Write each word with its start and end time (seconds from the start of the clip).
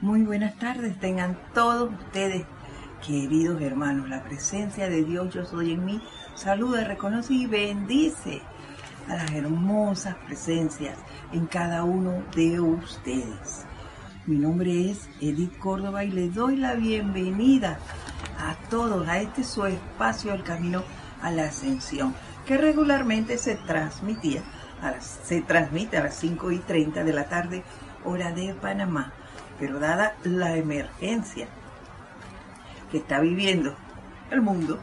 Muy 0.00 0.22
buenas 0.22 0.54
tardes, 0.54 0.96
tengan 1.00 1.36
todos 1.52 1.90
ustedes, 1.92 2.46
queridos 3.04 3.60
hermanos. 3.60 4.08
La 4.08 4.22
presencia 4.22 4.88
de 4.88 5.02
Dios, 5.02 5.34
yo 5.34 5.44
soy 5.44 5.72
en 5.72 5.84
mí, 5.84 6.00
saluda, 6.36 6.84
reconoce 6.84 7.34
y 7.34 7.46
bendice 7.46 8.40
a 9.08 9.16
las 9.16 9.32
hermosas 9.32 10.14
presencias 10.24 10.96
en 11.32 11.46
cada 11.46 11.82
uno 11.82 12.22
de 12.36 12.60
ustedes. 12.60 13.66
Mi 14.26 14.36
nombre 14.36 14.88
es 14.88 15.10
Edith 15.20 15.58
Córdoba 15.58 16.04
y 16.04 16.12
les 16.12 16.32
doy 16.32 16.54
la 16.54 16.74
bienvenida 16.74 17.80
a 18.38 18.54
todos 18.70 19.08
a 19.08 19.18
este 19.18 19.42
su 19.42 19.66
espacio 19.66 20.32
El 20.32 20.44
Camino 20.44 20.84
a 21.22 21.32
la 21.32 21.46
Ascensión, 21.46 22.14
que 22.46 22.56
regularmente 22.56 23.36
se 23.36 23.56
transmitía 23.56 24.44
a 24.80 24.92
las, 24.92 25.18
se 25.24 25.40
transmite 25.40 25.96
a 25.96 26.04
las 26.04 26.14
5 26.14 26.52
y 26.52 26.58
30 26.60 27.02
de 27.02 27.12
la 27.12 27.24
tarde, 27.28 27.64
hora 28.04 28.30
de 28.30 28.54
Panamá 28.54 29.12
pero 29.58 29.78
dada 29.78 30.14
la 30.24 30.56
emergencia 30.56 31.48
que 32.90 32.98
está 32.98 33.20
viviendo 33.20 33.74
el 34.30 34.40
mundo, 34.40 34.78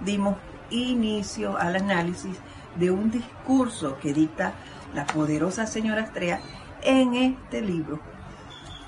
dimos 0.00 0.38
inicio 0.70 1.58
al 1.58 1.76
análisis 1.76 2.38
de 2.76 2.90
un 2.90 3.10
discurso 3.10 3.98
que 3.98 4.14
dicta 4.14 4.54
la 4.94 5.04
poderosa 5.06 5.66
señora 5.66 6.04
Astrea 6.04 6.40
en 6.82 7.14
este 7.14 7.60
libro. 7.60 8.00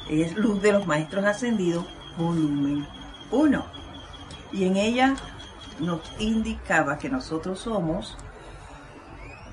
Es 0.08 0.34
Luz 0.34 0.62
de 0.62 0.72
los 0.72 0.86
Maestros 0.86 1.26
Ascendidos, 1.26 1.86
volumen 2.16 2.86
1. 3.32 3.66
Y 4.52 4.64
en 4.64 4.76
ella 4.76 5.16
nos 5.80 6.00
indicaba 6.20 6.98
que 6.98 7.08
nosotros 7.08 7.60
somos, 7.60 8.16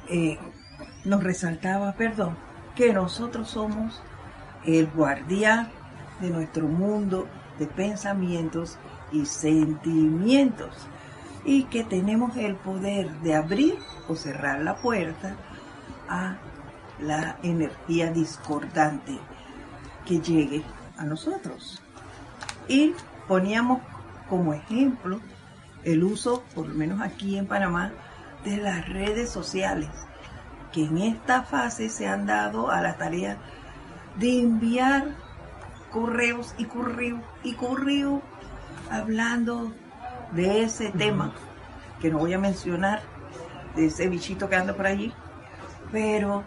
eh, 0.10 0.38
nos 1.06 1.24
resaltaba, 1.24 1.94
perdón, 1.94 2.38
que 2.76 2.94
nosotros 2.94 3.50
somos 3.50 4.02
el 4.66 4.88
guardián 4.88 5.70
de 6.20 6.30
nuestro 6.30 6.68
mundo 6.68 7.28
de 7.58 7.68
pensamientos 7.68 8.78
y 9.12 9.26
sentimientos 9.26 10.88
y 11.46 11.64
que 11.64 11.84
tenemos 11.84 12.36
el 12.38 12.56
poder 12.56 13.10
de 13.22 13.36
abrir 13.36 13.78
o 14.08 14.16
cerrar 14.16 14.62
la 14.62 14.76
puerta 14.76 15.36
a 16.10 16.38
la 17.00 17.38
energía 17.44 18.12
discordante 18.12 19.18
que 20.06 20.20
llegue 20.20 20.64
a 20.98 21.06
nosotros. 21.06 21.82
Y 22.68 22.94
poníamos 23.30 23.82
como 24.28 24.56
ejemplo 24.56 25.22
el 25.84 26.04
uso, 26.04 26.44
por 26.56 26.68
lo 26.68 26.74
menos 26.74 27.00
aquí 27.00 27.38
en 27.38 27.46
Panamá, 27.46 27.92
de 28.44 28.58
las 28.58 28.90
redes 28.90 29.30
sociales, 29.30 29.90
que 30.74 30.86
en 30.86 30.98
esta 30.98 31.44
fase 31.44 31.90
se 31.90 32.08
han 32.08 32.26
dado 32.26 32.72
a 32.72 32.82
la 32.82 32.98
tarea 32.98 33.38
de 34.18 34.42
enviar 34.42 35.16
correos 35.92 36.56
y 36.58 36.66
correos 36.66 37.22
y 37.44 37.54
correos 37.54 38.22
hablando 38.90 39.72
de 40.32 40.64
ese 40.64 40.90
tema 40.90 41.32
que 42.02 42.10
no 42.10 42.18
voy 42.18 42.34
a 42.34 42.40
mencionar, 42.40 43.02
de 43.76 43.86
ese 43.86 44.10
bichito 44.10 44.50
que 44.50 44.56
anda 44.56 44.74
por 44.74 44.88
allí, 44.88 45.14
pero 45.92 46.44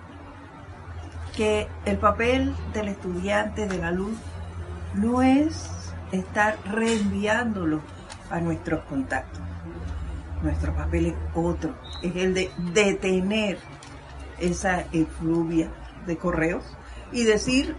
que 1.36 1.68
el 1.84 1.98
papel 1.98 2.54
del 2.72 2.88
estudiante 2.88 3.68
de 3.68 3.78
la 3.78 3.92
luz 3.92 4.18
no 4.94 5.22
es 5.22 5.81
estar 6.12 6.58
reenviándolo 6.70 7.80
a 8.30 8.40
nuestros 8.40 8.84
contactos. 8.84 9.42
Nuestro 10.42 10.74
papel 10.74 11.06
es 11.06 11.14
otro, 11.34 11.74
es 12.02 12.14
el 12.16 12.34
de 12.34 12.50
detener 12.72 13.58
esa 14.38 14.84
efluvia 14.92 15.70
de 16.06 16.16
correos 16.16 16.64
y 17.12 17.24
decir, 17.24 17.76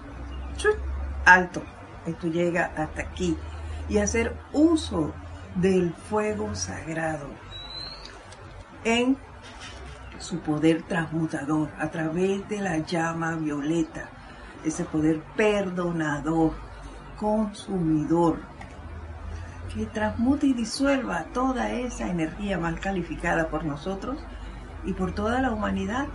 alto, 1.26 1.62
esto 2.06 2.28
llega 2.28 2.72
hasta 2.78 3.02
aquí, 3.02 3.38
y 3.90 3.98
hacer 3.98 4.36
uso 4.54 5.14
del 5.56 5.94
fuego 5.94 6.56
sagrado 6.56 7.28
en 8.84 9.18
su 10.20 10.40
poder 10.40 10.84
transmutador 10.84 11.70
a 11.80 11.90
través 11.90 12.48
de 12.48 12.60
la 12.60 12.78
llama 12.78 13.36
violeta, 13.36 14.10
ese 14.64 14.86
poder 14.86 15.22
perdonador 15.36 16.54
consumidor 17.18 18.40
que 19.74 19.86
transmute 19.88 20.48
y 20.48 20.54
disuelva 20.54 21.26
toda 21.34 21.72
esa 21.72 22.08
energía 22.08 22.60
mal 22.60 22.80
calificada 22.80 23.48
por 23.50 23.66
nosotros 23.66 24.20
y 24.86 24.94
por 24.94 25.14
toda 25.14 25.42
la 25.42 25.52
humanidad. 25.52 26.08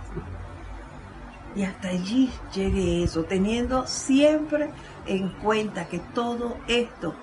Y 1.55 1.63
hasta 1.63 1.89
allí 1.89 2.31
llegue 2.53 3.03
eso, 3.03 3.23
teniendo 3.23 3.85
siempre 3.87 4.69
en 5.05 5.29
cuenta 5.29 5.87
que 5.87 5.99
todo 5.99 6.57
esto 6.67 7.15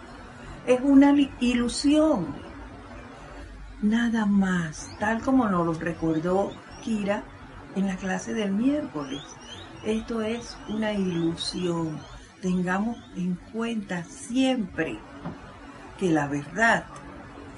es 0.67 0.81
una 0.83 1.15
ilusión. 1.41 2.27
Nada 3.83 4.27
más, 4.27 4.91
tal 4.99 5.23
como 5.23 5.49
nos 5.49 5.65
lo 5.65 5.73
recordó 5.75 6.51
Kira 6.83 7.23
en 7.77 7.87
la 7.87 7.97
clase 7.97 8.35
del 8.35 8.53
miércoles. 8.53 9.23
Esto 9.85 10.23
es 10.23 10.57
una 10.69 10.93
ilusión 10.93 11.99
tengamos 12.47 12.97
en 13.17 13.35
cuenta 13.53 14.05
siempre 14.05 15.01
que 15.99 16.13
la 16.13 16.29
verdad 16.29 16.85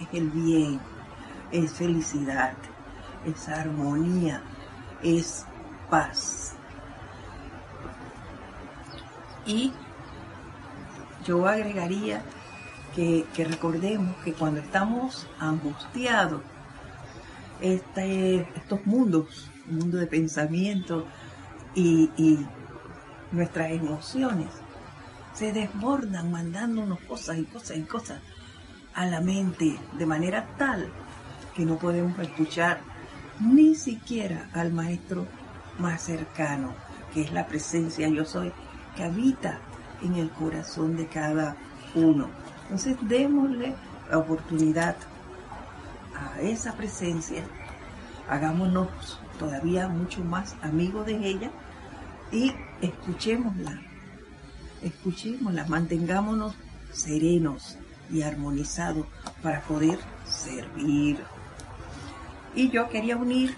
es 0.01 0.09
el 0.15 0.31
bien, 0.31 0.81
es 1.53 1.73
felicidad, 1.73 2.55
es 3.27 3.51
armonía, 3.51 4.41
es 5.03 5.45
paz. 5.91 6.55
Y 9.45 9.75
yo 11.27 11.47
agregaría 11.47 12.23
que, 12.97 13.27
recordemos 13.37 14.17
que 14.25 14.33
cuando 14.33 14.61
estamos 14.61 15.27
angustiados, 15.39 16.41
este, 17.61 18.49
estos 18.57 18.87
mundos, 18.87 19.51
mundo 19.67 19.99
de 19.99 20.07
pensamiento 20.07 21.05
y, 21.75 22.11
y 22.17 22.39
nuestras 23.33 23.71
emociones, 23.73 24.49
se 25.39 25.53
desbordan 25.53 26.33
mandándonos 26.33 26.99
cosas 27.03 27.39
y 27.39 27.45
cosas 27.45 27.77
y 27.77 27.83
cosas 27.83 28.21
a 28.93 29.07
la 29.07 29.21
mente 29.21 29.79
de 29.97 30.05
manera 30.05 30.49
tal 30.59 30.91
que 31.55 31.65
no 31.65 31.79
podemos 31.79 32.19
escuchar 32.19 32.81
ni 33.39 33.77
siquiera 33.77 34.51
al 34.53 34.73
maestro 34.73 35.27
más 35.79 36.03
cercano, 36.03 36.75
que 37.15 37.21
es 37.21 37.33
la 37.33 37.47
presencia 37.47 38.09
yo 38.09 38.25
soy, 38.25 38.53
que 38.97 39.05
habita 39.05 39.61
en 40.03 40.17
el 40.17 40.29
corazón 40.31 40.97
de 40.97 41.07
cada 41.07 41.55
uno. 41.95 42.29
Entonces 42.63 42.97
démosle 43.03 43.77
la 44.11 44.19
oportunidad 44.19 44.97
a 46.17 46.41
esa 46.41 46.73
presencia, 46.73 47.45
hagámonos 48.29 49.21
todavía 49.39 49.87
mucho 49.87 50.25
más 50.25 50.57
amigos 50.63 51.07
de 51.07 51.29
ella 51.29 51.51
y 52.33 52.53
escuchémosla 52.81 53.88
escuchémosla, 54.83 55.67
mantengámonos 55.67 56.55
serenos 56.93 57.77
y 58.11 58.23
armonizados 58.23 59.07
para 59.43 59.61
poder 59.63 59.99
servir. 60.25 61.19
Y 62.55 62.71
yo 62.71 62.89
quería 62.89 63.17
unir 63.17 63.55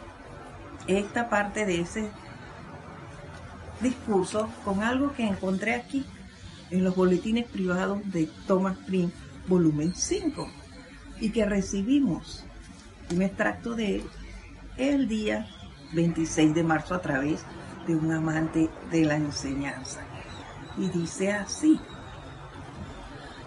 esta 0.87 1.29
parte 1.29 1.67
de 1.67 1.81
ese 1.81 2.11
discurso 3.81 4.49
con 4.65 4.83
algo 4.83 5.13
que 5.15 5.27
encontré 5.27 5.75
aquí 5.75 6.05
en 6.71 6.85
los 6.85 6.95
boletines 6.95 7.47
privados 7.49 8.01
de 8.13 8.29
Thomas 8.47 8.77
Prince, 8.87 9.15
volumen 9.49 9.95
5, 9.95 10.49
y 11.21 11.31
que 11.31 11.45
recibimos 11.47 12.45
un 13.13 13.23
extracto 13.23 13.75
de 13.75 14.05
el 14.77 15.09
día 15.09 15.47
26 15.95 16.55
de 16.55 16.63
marzo 16.63 16.95
a 16.95 17.03
través 17.03 17.45
de 17.87 17.97
un 17.97 18.13
amante 18.13 18.71
de 18.91 19.05
la 19.05 19.17
enseñanza 19.17 20.01
y 20.81 20.89
dice 20.89 21.33
así. 21.33 21.79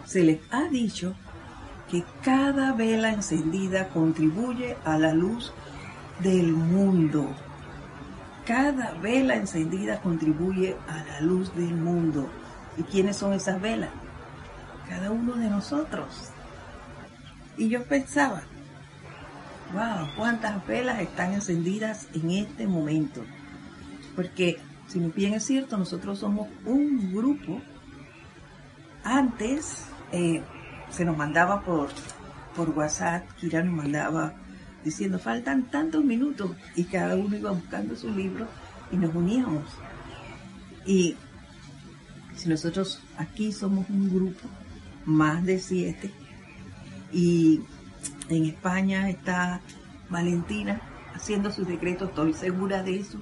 Se 0.06 0.24
les 0.24 0.40
ha 0.52 0.70
dicho 0.70 1.16
que 1.90 2.04
cada 2.24 2.74
vela 2.74 3.10
encendida 3.10 3.90
contribuye 3.90 4.78
a 4.86 4.98
la 4.98 5.14
luz 5.14 5.52
del 6.20 6.54
mundo. 6.54 7.28
Cada 8.46 8.92
vela 8.94 9.36
encendida 9.36 10.00
contribuye 10.02 10.78
a 10.88 11.04
la 11.04 11.22
luz 11.22 11.54
del 11.56 11.74
mundo. 11.74 12.30
¿Y 12.78 12.84
quiénes 12.84 13.18
son 13.18 13.34
esas 13.34 13.60
velas? 13.62 13.90
Cada 14.88 15.12
uno 15.12 15.34
de 15.36 15.50
nosotros. 15.50 16.32
Y 17.58 17.70
yo 17.70 17.84
pensaba, 17.86 18.42
wow, 19.74 20.08
cuántas 20.18 20.66
velas 20.68 21.00
están 21.00 21.34
encendidas 21.34 22.08
en 22.14 22.32
este 22.32 22.68
momento. 22.68 23.24
Porque, 24.16 24.60
si 24.88 25.00
bien 25.00 25.34
es 25.34 25.46
cierto, 25.46 25.78
nosotros 25.78 26.20
somos 26.20 26.48
un 26.66 27.14
grupo. 27.14 27.62
Antes 29.04 29.86
eh, 30.12 30.42
se 30.90 31.06
nos 31.06 31.18
mandaba 31.18 31.62
por, 31.62 31.90
por 32.56 32.70
WhatsApp, 32.72 33.28
Kira 33.40 33.64
nos 33.64 33.74
mandaba 33.74 34.34
diciendo, 34.84 35.18
faltan 35.18 35.64
tantos 35.72 36.04
minutos, 36.04 36.52
y 36.76 36.84
cada 36.84 37.16
uno 37.16 37.36
iba 37.36 37.52
buscando 37.52 37.96
su 37.96 38.10
libro 38.10 38.48
y 38.92 38.98
nos 38.98 39.16
uníamos. 39.16 39.64
Y 40.86 41.16
si 42.36 42.50
nosotros 42.50 43.02
aquí 43.18 43.52
somos 43.52 43.90
un 43.90 44.10
grupo, 44.10 44.48
más 45.06 45.44
de 45.46 45.60
siete, 45.60 46.12
y 47.12 47.62
en 48.30 48.46
España 48.46 49.10
está 49.10 49.62
Valentina 50.10 50.82
haciendo 51.14 51.52
sus 51.52 51.68
decretos, 51.68 52.10
estoy 52.10 52.34
segura 52.34 52.84
de 52.84 53.00
eso. 53.00 53.20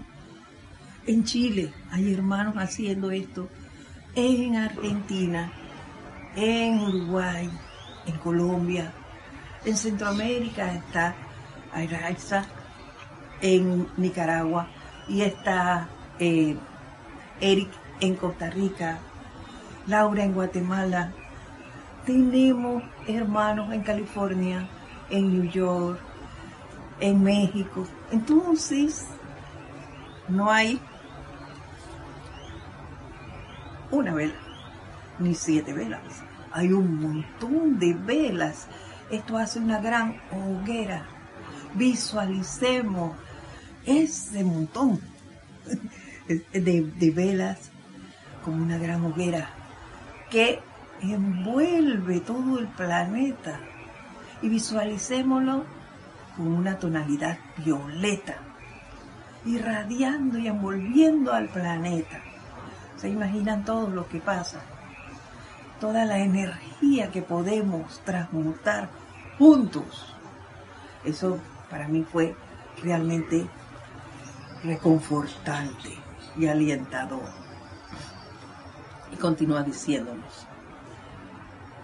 En 1.07 1.23
Chile 1.23 1.73
hay 1.91 2.13
hermanos 2.13 2.55
haciendo 2.57 3.09
esto, 3.09 3.49
en 4.13 4.55
Argentina, 4.55 5.51
en 6.35 6.79
Uruguay, 6.79 7.49
en 8.05 8.17
Colombia, 8.19 8.93
en 9.65 9.75
Centroamérica 9.75 10.73
está 10.75 11.15
Ayraiza, 11.73 12.45
en 13.41 13.87
Nicaragua 13.97 14.67
y 15.07 15.21
está 15.21 15.89
eh, 16.19 16.55
Eric 17.39 17.69
en 17.99 18.15
Costa 18.15 18.51
Rica, 18.51 18.99
Laura 19.87 20.23
en 20.23 20.33
Guatemala. 20.33 21.11
Tenemos 22.05 22.83
hermanos 23.07 23.73
en 23.73 23.81
California, 23.81 24.69
en 25.09 25.33
New 25.33 25.51
York, 25.51 25.99
en 26.99 27.23
México. 27.23 27.87
Entonces, 28.11 29.07
no 30.27 30.51
hay 30.51 30.79
una 33.91 34.13
vela, 34.13 34.33
ni 35.19 35.35
siete 35.35 35.73
velas. 35.73 36.01
Hay 36.51 36.73
un 36.73 37.01
montón 37.01 37.79
de 37.79 37.93
velas. 37.93 38.67
Esto 39.09 39.37
hace 39.37 39.59
una 39.59 39.79
gran 39.79 40.21
hoguera 40.31 41.05
visualicemos 41.73 43.15
ese 43.85 44.43
montón 44.43 44.99
de, 46.27 47.11
velas 47.15 47.71
como 48.43 48.63
una 48.63 48.77
gran 48.77 49.03
hoguera 49.05 49.49
que 50.29 50.59
envuelve 51.01 52.19
todo 52.19 52.59
el 52.59 52.67
planeta 52.67 53.59
y 54.41 54.49
visualicémoslo 54.49 55.65
con 56.37 56.47
una 56.47 56.79
tonalidad 56.79 57.37
violeta, 57.57 58.37
irradiando 59.45 60.37
y 60.37 60.47
envolviendo 60.47 61.33
al 61.33 61.49
planeta. 61.49 62.21
¿Se 63.01 63.09
imaginan 63.09 63.65
todo 63.65 63.89
lo 63.89 64.07
que 64.07 64.19
pasa? 64.19 64.61
Toda 65.79 66.05
la 66.05 66.19
energía 66.19 67.09
que 67.09 67.23
podemos 67.23 67.99
transmutar 68.01 68.89
juntos. 69.39 70.15
Eso 71.03 71.39
para 71.71 71.87
mí 71.87 72.03
fue 72.03 72.35
realmente 72.83 73.47
reconfortante 74.63 75.89
y 76.37 76.45
alientador. 76.45 77.27
Y 79.11 79.15
continúa 79.15 79.63
diciéndonos, 79.63 80.45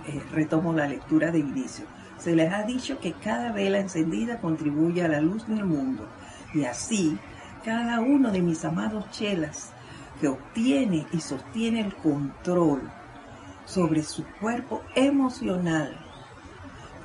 eh, 0.06 0.22
retomo 0.31 0.72
la 0.72 0.88
lectura 0.88 1.31
de 1.31 1.40
inicio, 1.40 1.86
se 2.19 2.36
les 2.36 2.54
ha 2.54 2.62
dicho 2.62 3.00
que 3.00 3.14
cada 3.14 3.52
vela 3.52 3.80
encendida 3.80 4.40
contribuye 4.40 5.04
a 5.04 5.08
la 5.08 5.19
luz 5.19 5.48
del 5.48 5.66
mundo 5.66 6.08
y 6.54 6.66
así 6.66 7.18
cada 7.66 8.02
uno 8.02 8.31
de 8.31 8.42
mis 8.42 8.64
amados 8.64 9.10
chelas 9.10 9.74
que 10.19 10.28
obtiene 10.28 11.06
y 11.12 11.19
sostiene 11.19 11.81
el 11.81 11.96
control 11.96 12.81
sobre 13.66 14.04
su 14.04 14.24
cuerpo 14.40 14.81
emocional, 14.96 15.98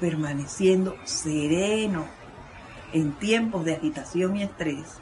permaneciendo 0.00 0.96
sereno 1.04 2.06
en 2.92 3.12
tiempos 3.12 3.64
de 3.64 3.74
agitación 3.74 4.36
y 4.36 4.42
estrés 4.42 5.00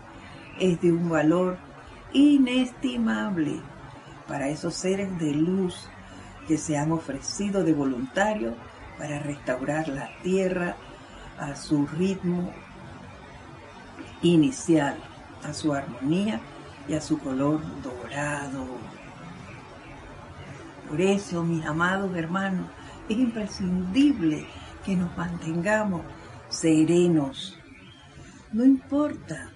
es 0.59 0.81
de 0.81 0.93
un 0.93 1.09
valor 1.09 1.59
inestimable 2.13 3.61
para 4.29 4.49
esos 4.49 4.75
seres 4.75 5.19
de 5.19 5.33
luz 5.33 5.89
que 6.47 6.59
se 6.59 6.77
han 6.77 6.93
ofrecido 6.93 7.65
de 7.65 7.73
voluntario 7.73 8.55
para 8.99 9.19
restaurar 9.19 9.89
la 9.89 10.11
tierra 10.23 10.77
a 11.39 11.57
su 11.57 11.87
ritmo 11.87 12.53
inicial, 14.23 14.97
a 15.43 15.55
su 15.55 15.73
armonía 15.73 16.41
y 16.91 16.95
a 16.95 17.01
su 17.01 17.19
color 17.21 17.61
dorado. 17.85 18.67
Por 20.89 21.01
eso, 21.01 21.45
mis 21.45 21.65
amados 21.65 22.17
hermanos, 22.17 22.67
es 23.09 23.17
imprescindible 23.17 24.45
que 24.85 24.97
nos 24.97 25.17
mantengamos 25.17 26.03
serenos, 26.49 27.57
no 28.53 28.65
importa, 28.65 29.51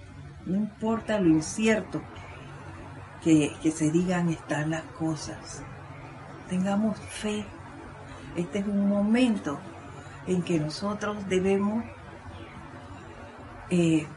no 0.46 0.54
importa 0.54 1.18
lo 1.18 1.28
incierto 1.28 2.00
que, 3.20 3.52
se 3.74 3.90
digan 3.90 4.28
están 4.28 4.70
las 4.70 4.84
cosas. 4.98 5.64
Tengamos 6.48 6.96
fe. 7.00 7.44
Este 8.36 8.60
es 8.60 8.66
un 8.66 8.88
momento 8.88 9.58
en 10.28 10.40
que 10.42 10.60
nosotros 10.60 11.16
debemos 11.28 11.84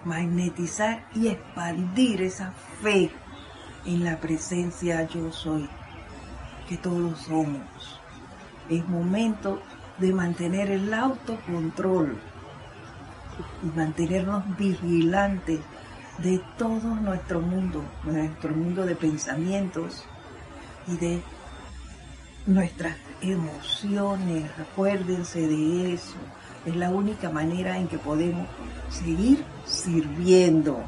magnetizar 0.04 1.07
y 1.13 1.27
expandir 1.27 2.21
esa 2.21 2.51
fe 2.81 3.12
en 3.86 4.04
la 4.04 4.19
presencia 4.19 5.07
yo 5.07 5.31
soy, 5.31 5.69
que 6.68 6.77
todos 6.77 7.19
somos. 7.19 8.01
Es 8.69 8.88
momento 8.88 9.62
de 9.98 10.13
mantener 10.13 10.69
el 10.71 10.94
autocontrol 10.94 12.18
y 13.63 13.77
mantenernos 13.77 14.43
vigilantes 14.58 15.62
de 16.17 16.41
todo 16.58 16.96
nuestro 16.96 17.39
mundo, 17.39 17.84
nuestro 18.03 18.53
mundo 18.53 18.86
de 18.86 18.96
pensamientos 18.96 20.03
y 20.88 20.98
de 20.98 21.22
nuestras 22.46 22.98
emociones. 23.22 24.50
Acuérdense 24.60 25.48
de 25.48 25.93
eso. 25.93 26.15
Es 26.67 26.75
la 26.75 26.89
única 26.89 27.29
manera 27.29 27.77
en 27.77 27.88
que 27.88 27.97
podemos 27.97 28.45
seguir 28.89 29.41
sirviendo. 29.65 30.83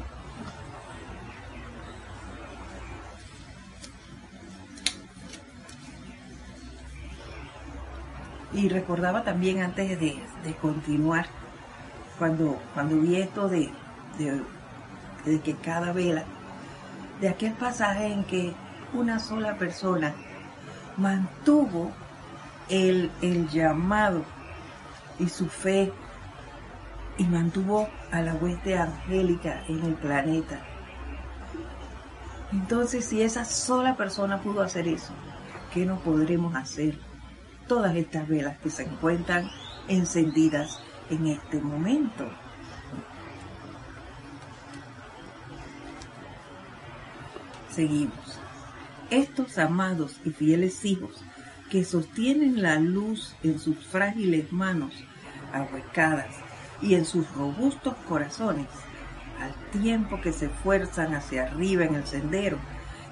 Y 8.52 8.68
recordaba 8.68 9.24
también 9.24 9.62
antes 9.62 9.98
de, 9.98 10.22
de 10.44 10.54
continuar 10.56 11.24
cuando, 12.18 12.60
cuando 12.74 13.00
vi 13.00 13.16
esto 13.16 13.48
de, 13.48 13.70
de, 14.18 15.40
que 15.40 15.54
cada 15.54 15.94
vela, 15.94 16.24
de 17.22 17.30
aquel 17.30 17.54
pasaje 17.54 18.12
en 18.12 18.24
que 18.24 18.52
una 18.92 19.18
sola 19.18 19.56
persona 19.56 20.12
mantuvo 20.98 21.90
el, 22.68 23.10
el 23.22 23.48
llamado 23.48 24.39
y 25.20 25.28
su 25.28 25.48
fe 25.48 25.92
y 27.18 27.24
mantuvo 27.24 27.88
a 28.10 28.22
la 28.22 28.34
hueste 28.34 28.78
angélica 28.78 29.62
en 29.68 29.84
el 29.84 29.94
planeta. 29.94 30.60
Entonces, 32.52 33.04
si 33.04 33.22
esa 33.22 33.44
sola 33.44 33.96
persona 33.96 34.40
pudo 34.40 34.62
hacer 34.62 34.88
eso, 34.88 35.12
¿qué 35.72 35.84
no 35.84 36.00
podremos 36.00 36.54
hacer? 36.56 36.98
Todas 37.68 37.94
estas 37.94 38.26
velas 38.26 38.58
que 38.58 38.70
se 38.70 38.84
encuentran 38.84 39.48
encendidas 39.86 40.80
en 41.10 41.26
este 41.26 41.60
momento. 41.60 42.28
Seguimos. 47.70 48.40
Estos 49.10 49.58
amados 49.58 50.16
y 50.24 50.30
fieles 50.30 50.84
hijos 50.84 51.22
que 51.68 51.84
sostienen 51.84 52.62
la 52.62 52.80
luz 52.80 53.36
en 53.42 53.58
sus 53.60 53.76
frágiles 53.76 54.52
manos 54.52 54.92
ahuecadas 55.52 56.34
y 56.82 56.94
en 56.94 57.04
sus 57.04 57.30
robustos 57.34 57.94
corazones, 58.08 58.68
al 59.40 59.54
tiempo 59.80 60.20
que 60.20 60.32
se 60.32 60.46
esfuerzan 60.46 61.14
hacia 61.14 61.44
arriba 61.44 61.84
en 61.84 61.94
el 61.94 62.06
sendero, 62.06 62.58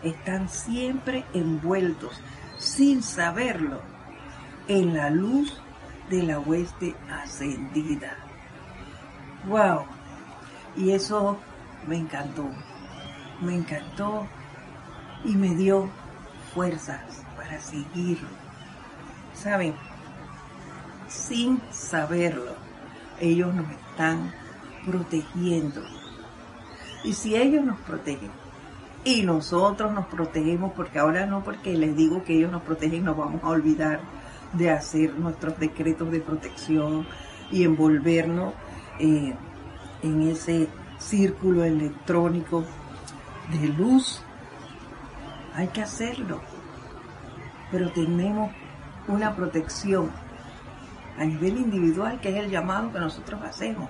están 0.02 0.48
siempre 0.48 1.24
envueltos, 1.34 2.20
sin 2.58 3.02
saberlo, 3.02 3.80
en 4.68 4.94
la 4.94 5.10
luz 5.10 5.60
de 6.10 6.22
la 6.22 6.38
hueste 6.38 6.94
ascendida. 7.10 8.16
¡Wow! 9.46 9.84
Y 10.76 10.90
eso 10.90 11.38
me 11.86 11.96
encantó, 11.96 12.48
me 13.40 13.54
encantó 13.54 14.26
y 15.24 15.34
me 15.34 15.54
dio 15.54 15.88
fuerzas 16.54 17.24
para 17.36 17.60
seguir. 17.60 18.18
¿Saben? 19.32 19.74
Sin 21.08 21.60
saberlo, 21.70 22.54
ellos 23.18 23.54
nos 23.54 23.70
están 23.70 24.32
protegiendo. 24.84 25.82
Y 27.02 27.14
si 27.14 27.34
ellos 27.34 27.64
nos 27.64 27.78
protegen, 27.80 28.30
y 29.04 29.22
nosotros 29.22 29.92
nos 29.92 30.06
protegemos, 30.06 30.72
porque 30.72 30.98
ahora 30.98 31.24
no 31.24 31.42
porque 31.42 31.74
les 31.74 31.96
digo 31.96 32.24
que 32.24 32.36
ellos 32.36 32.52
nos 32.52 32.62
protegen, 32.62 33.04
nos 33.04 33.16
vamos 33.16 33.42
a 33.42 33.48
olvidar 33.48 34.00
de 34.52 34.70
hacer 34.70 35.14
nuestros 35.14 35.58
decretos 35.58 36.10
de 36.10 36.20
protección 36.20 37.06
y 37.50 37.64
envolvernos 37.64 38.54
eh, 38.98 39.34
en 40.02 40.22
ese 40.28 40.68
círculo 40.98 41.64
electrónico 41.64 42.64
de 43.50 43.68
luz. 43.68 44.22
Hay 45.54 45.68
que 45.68 45.82
hacerlo, 45.82 46.40
pero 47.70 47.90
tenemos 47.92 48.52
una 49.06 49.34
protección 49.34 50.10
a 51.18 51.24
nivel 51.24 51.56
individual 51.56 52.20
que 52.20 52.30
es 52.30 52.44
el 52.44 52.50
llamado 52.50 52.92
que 52.92 53.00
nosotros 53.00 53.40
hacemos 53.42 53.88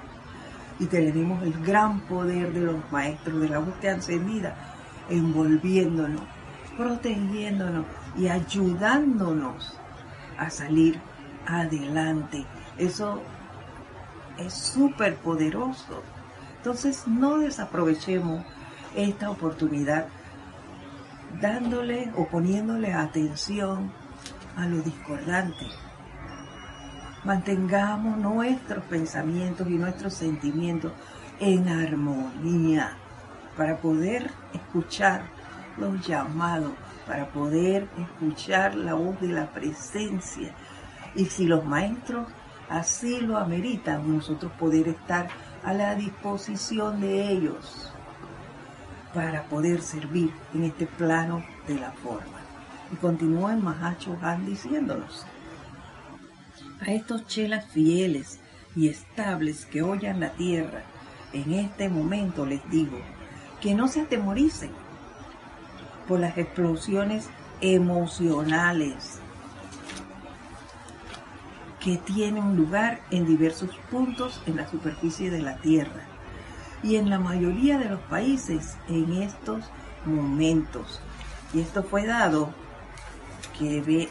y 0.78 0.87
tenemos 0.87 1.42
el 1.42 1.52
gran 1.64 2.00
poder 2.00 2.52
de 2.52 2.61
los 2.61 2.76
maestros 2.92 3.40
de 3.40 3.49
la 3.49 3.58
búsqueda 3.58 3.94
encendida 3.94 4.56
envolviéndonos, 5.08 6.23
protegiéndonos 6.76 7.87
y 8.16 8.28
ayudándonos 8.28 9.78
a 10.38 10.50
salir 10.50 11.00
adelante. 11.47 12.44
Eso 12.76 13.23
es 14.38 14.52
súper 14.52 15.16
poderoso. 15.16 16.02
Entonces 16.58 17.06
no 17.06 17.38
desaprovechemos 17.38 18.44
esta 18.94 19.30
oportunidad 19.30 20.06
dándole 21.40 22.12
o 22.16 22.26
poniéndole 22.26 22.92
atención 22.92 23.92
a 24.56 24.66
lo 24.66 24.80
discordante. 24.82 25.66
Mantengamos 27.25 28.17
nuestros 28.17 28.85
pensamientos 28.85 29.69
y 29.69 29.77
nuestros 29.77 30.15
sentimientos 30.15 30.93
en 31.41 31.69
armonía 31.69 32.97
para 33.57 33.77
poder 33.77 34.31
escuchar 34.55 35.23
los 35.77 36.07
llamados, 36.07 36.73
para 37.07 37.29
poder 37.29 37.89
escuchar 37.99 38.75
la 38.77 38.95
voz 38.95 39.21
de 39.21 39.29
la 39.29 39.47
presencia. 39.47 40.55
Y 41.15 41.25
si 41.25 41.47
los 41.47 41.65
maestros 41.65 42.29
así 42.69 43.21
lo 43.21 43.37
ameritan, 43.37 44.15
nosotros 44.17 44.53
poder 44.53 44.89
estar 44.89 45.29
a 45.65 45.73
la 45.73 45.95
disposición 45.97 47.01
de 47.01 47.33
ellos 47.33 47.93
para 49.13 49.43
poder 49.45 49.81
servir 49.81 50.33
en 50.55 50.65
este 50.65 50.87
plano 50.87 51.45
de 51.67 51.81
la 51.81 51.91
forma. 51.91 52.39
Y 52.93 52.97
continúa 52.97 53.55
el 53.55 53.63
Mahacho 53.63 54.17
Han 54.23 54.47
diciéndonos, 54.47 55.27
a 56.80 56.92
estos 56.92 57.26
chelas 57.26 57.66
fieles 57.66 58.40
y 58.76 58.88
estables 58.88 59.66
que 59.66 59.82
oyan 59.82 60.20
la 60.20 60.32
tierra, 60.32 60.82
en 61.32 61.52
este 61.52 61.88
momento 61.88 62.47
les 62.47 62.68
digo, 62.70 62.99
que 63.61 63.75
no 63.75 63.88
se 63.88 64.02
atemoricen 64.02 64.70
por 66.06 66.20
las 66.20 66.38
explosiones 66.38 67.28
emocionales 67.61 69.20
que 71.80 71.97
tienen 71.97 72.56
lugar 72.56 73.00
en 73.11 73.26
diversos 73.26 73.70
puntos 73.90 74.42
en 74.47 74.56
la 74.56 74.68
superficie 74.68 75.30
de 75.30 75.42
la 75.42 75.56
Tierra 75.58 76.02
y 76.82 76.97
en 76.97 77.11
la 77.11 77.18
mayoría 77.18 77.78
de 77.78 77.88
los 77.88 78.00
países 78.02 78.76
en 78.88 79.12
estos 79.23 79.64
momentos. 80.04 81.00
Y 81.52 81.61
esto 81.61 81.82
fue 81.82 82.06
dado 82.06 82.52
que 83.58 83.80
ve 83.80 84.08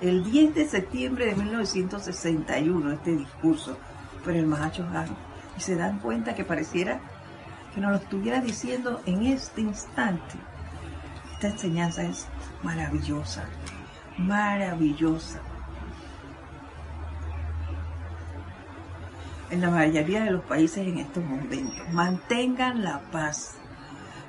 el 0.00 0.24
10 0.24 0.54
de 0.54 0.68
septiembre 0.68 1.26
de 1.26 1.34
1961 1.34 2.92
este 2.92 3.16
discurso 3.16 3.76
por 4.24 4.34
el 4.34 4.46
Mahacho 4.46 4.86
Han. 4.94 5.08
Y 5.56 5.60
se 5.60 5.76
dan 5.76 5.98
cuenta 5.98 6.34
que 6.34 6.44
pareciera 6.44 7.00
que 7.74 7.80
nos 7.80 7.90
lo 7.90 7.96
estuviera 7.98 8.40
diciendo 8.40 9.00
en 9.06 9.26
este 9.26 9.60
instante. 9.60 10.36
Esta 11.34 11.48
enseñanza 11.48 12.02
es 12.02 12.26
maravillosa, 12.62 13.44
maravillosa. 14.18 15.40
En 19.50 19.60
la 19.60 19.70
mayoría 19.70 20.24
de 20.24 20.30
los 20.30 20.44
países 20.44 20.86
en 20.86 20.98
estos 20.98 21.24
momentos, 21.24 21.92
mantengan 21.92 22.84
la 22.84 23.00
paz, 23.10 23.56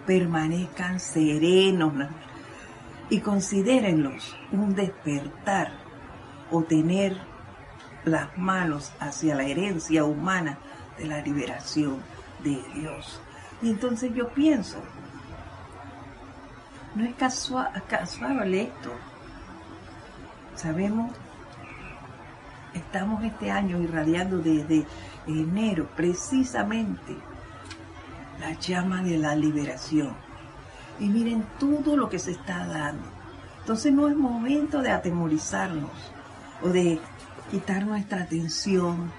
permanezcan 0.05 0.99
serenos 0.99 1.93
y 3.11 3.19
considérenlos 3.19 4.37
un 4.53 4.73
despertar 4.73 5.73
o 6.49 6.63
tener 6.63 7.17
las 8.05 8.35
manos 8.37 8.93
hacia 9.01 9.35
la 9.35 9.43
herencia 9.43 10.05
humana 10.05 10.57
de 10.97 11.07
la 11.07 11.21
liberación 11.21 11.97
de 12.41 12.63
Dios. 12.73 13.21
Y 13.61 13.69
entonces 13.69 14.13
yo 14.15 14.29
pienso, 14.29 14.77
no 16.95 17.03
es 17.03 17.13
casual, 17.15 17.83
casual 17.89 18.53
esto. 18.53 18.91
Sabemos, 20.55 21.11
estamos 22.73 23.25
este 23.25 23.51
año 23.51 23.81
irradiando 23.81 24.37
desde 24.37 24.85
enero 25.27 25.89
precisamente 25.97 27.17
la 28.39 28.53
llama 28.53 29.03
de 29.03 29.17
la 29.17 29.35
liberación. 29.35 30.30
Y 31.01 31.09
miren 31.09 31.43
todo 31.59 31.97
lo 31.97 32.09
que 32.09 32.19
se 32.19 32.31
está 32.31 32.65
dando. 32.67 33.03
Entonces 33.59 33.91
no 33.91 34.07
es 34.07 34.15
momento 34.15 34.81
de 34.81 34.91
atemorizarnos 34.91 35.91
o 36.63 36.69
de 36.69 36.99
quitar 37.49 37.85
nuestra 37.85 38.21
atención 38.21 39.11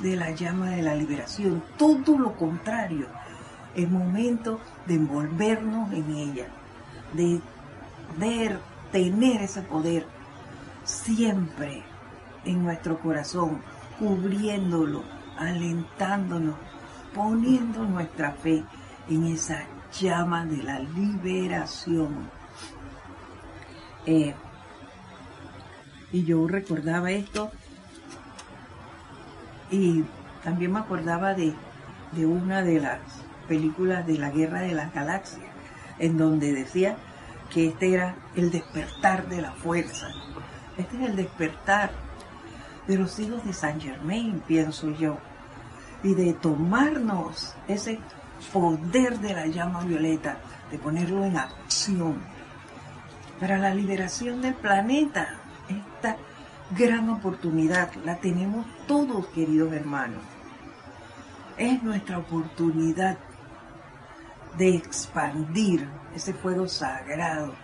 de 0.00 0.16
la 0.16 0.32
llama 0.32 0.70
de 0.70 0.82
la 0.82 0.94
liberación. 0.94 1.62
Todo 1.78 2.18
lo 2.18 2.34
contrario 2.34 3.06
es 3.74 3.88
momento 3.88 4.60
de 4.86 4.94
envolvernos 4.94 5.92
en 5.92 6.14
ella, 6.14 6.48
de, 7.14 7.40
ver, 8.18 8.58
tener 8.90 9.42
ese 9.42 9.62
poder 9.62 10.06
siempre 10.84 11.82
en 12.44 12.64
nuestro 12.64 12.98
corazón, 12.98 13.62
cubriéndolo, 13.98 15.04
alentándonos, 15.38 16.56
poniendo 17.14 17.84
nuestra 17.84 18.32
fe 18.32 18.64
en 19.08 19.24
esa 19.24 19.62
llama 19.92 20.44
de 20.46 20.62
la 20.62 20.78
liberación. 20.80 22.30
Eh, 24.06 24.34
y 26.12 26.24
yo 26.24 26.46
recordaba 26.46 27.10
esto 27.10 27.50
y 29.70 30.04
también 30.42 30.72
me 30.72 30.80
acordaba 30.80 31.34
de, 31.34 31.54
de 32.12 32.26
una 32.26 32.62
de 32.62 32.80
las 32.80 33.00
película 33.48 34.02
de 34.02 34.18
la 34.18 34.30
Guerra 34.30 34.60
de 34.60 34.72
las 34.72 34.94
Galaxias, 34.94 35.50
en 35.98 36.16
donde 36.16 36.52
decía 36.52 36.96
que 37.50 37.68
este 37.68 37.94
era 37.94 38.16
el 38.34 38.50
despertar 38.50 39.28
de 39.28 39.42
la 39.42 39.52
fuerza. 39.52 40.08
Este 40.78 40.96
es 40.96 41.10
el 41.10 41.16
despertar 41.16 41.90
de 42.86 42.96
los 42.96 43.18
hijos 43.18 43.44
de 43.44 43.52
Saint 43.52 43.82
Germain, 43.82 44.42
pienso 44.46 44.90
yo, 44.90 45.18
y 46.02 46.14
de 46.14 46.32
tomarnos 46.32 47.54
ese 47.68 47.98
poder 48.52 49.18
de 49.20 49.34
la 49.34 49.46
llama 49.46 49.84
violeta, 49.84 50.38
de 50.70 50.78
ponerlo 50.78 51.24
en 51.24 51.36
acción 51.36 52.16
para 53.40 53.58
la 53.58 53.74
liberación 53.74 54.40
del 54.40 54.54
planeta. 54.54 55.28
Esta 55.68 56.16
gran 56.76 57.10
oportunidad 57.10 57.92
la 58.04 58.16
tenemos 58.16 58.66
todos, 58.86 59.26
queridos 59.28 59.72
hermanos. 59.72 60.22
Es 61.56 61.82
nuestra 61.82 62.18
oportunidad 62.18 63.18
de 64.56 64.76
expandir 64.76 65.88
ese 66.14 66.32
fuego 66.32 66.68
sagrado, 66.68 67.54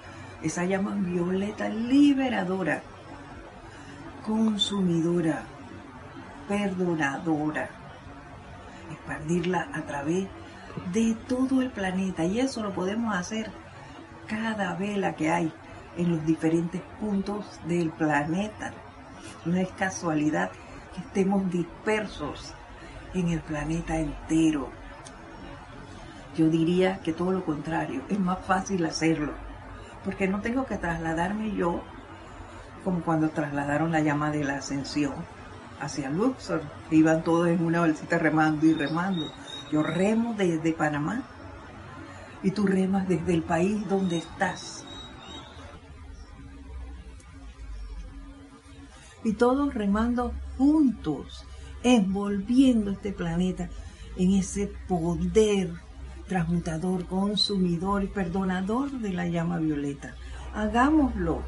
esa 0.42 0.64
llama 0.64 0.94
violeta 0.94 1.68
liberadora, 1.68 2.82
consumidora, 4.26 5.42
perdonadora, 6.49 7.68
expandirla 8.90 9.68
a 9.73 9.82
través 9.82 10.26
de 10.92 11.16
todo 11.28 11.62
el 11.62 11.70
planeta 11.70 12.25
y 12.25 12.40
eso 12.40 12.62
lo 12.62 12.72
podemos 12.72 13.14
hacer 13.14 13.50
cada 14.26 14.75
vela 14.75 15.14
que 15.14 15.30
hay 15.30 15.52
en 15.96 16.10
los 16.10 16.25
diferentes 16.26 16.82
puntos 17.00 17.60
del 17.66 17.90
planeta. 17.90 18.72
No 19.44 19.56
es 19.56 19.68
casualidad 19.70 20.50
que 20.94 21.00
estemos 21.00 21.50
dispersos 21.50 22.54
en 23.14 23.28
el 23.28 23.40
planeta 23.40 23.98
entero 23.98 24.70
yo 26.38 26.48
diría 26.48 27.00
que 27.00 27.12
todo 27.12 27.32
lo 27.32 27.44
contrario, 27.44 28.02
es 28.08 28.20
más 28.20 28.38
fácil 28.46 28.87
hacerlo, 28.87 29.32
porque 30.04 30.28
no 30.28 30.40
tengo 30.40 30.66
que 30.66 30.76
trasladarme 30.76 31.52
yo 31.52 31.82
como 32.84 33.00
cuando 33.00 33.30
trasladaron 33.30 33.90
la 33.90 34.00
llama 34.00 34.30
de 34.30 34.44
la 34.44 34.58
ascensión, 34.58 35.14
hacia 35.80 36.10
Luxor. 36.10 36.62
Iban 36.92 37.25
todos 37.25 37.48
en 37.48 37.64
una 37.64 37.80
balsita 37.80 38.18
remando 38.18 38.66
y 38.66 38.75
remando. 38.75 39.26
Yo 39.70 39.82
remo 39.82 40.34
desde 40.34 40.72
Panamá 40.72 41.22
y 42.42 42.50
tú 42.52 42.66
remas 42.66 43.08
desde 43.08 43.34
el 43.34 43.42
país 43.42 43.87
donde 43.88 44.18
estás. 44.18 44.84
Y 49.25 49.32
todos 49.34 49.75
remando 49.75 50.32
juntos, 50.56 51.44
envolviendo 51.82 52.92
este 52.92 53.12
planeta 53.12 53.68
en 54.16 54.32
ese 54.32 54.72
poder 54.87 55.72
transmutador, 56.28 57.06
consumidor 57.06 58.04
y 58.04 58.06
perdonador 58.06 58.90
de 58.90 59.12
la 59.12 59.26
llama 59.26 59.58
violeta. 59.58 60.14
Hagámoslo 60.54 61.42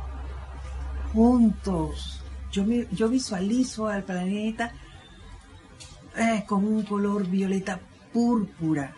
juntos. 1.13 2.23
Yo, 2.53 2.65
yo 2.65 3.09
visualizo 3.09 3.87
al 3.87 4.03
planeta 4.03 4.73
eh, 6.17 6.45
con 6.47 6.65
un 6.65 6.83
color 6.83 7.27
violeta 7.27 7.81
púrpura, 8.13 8.95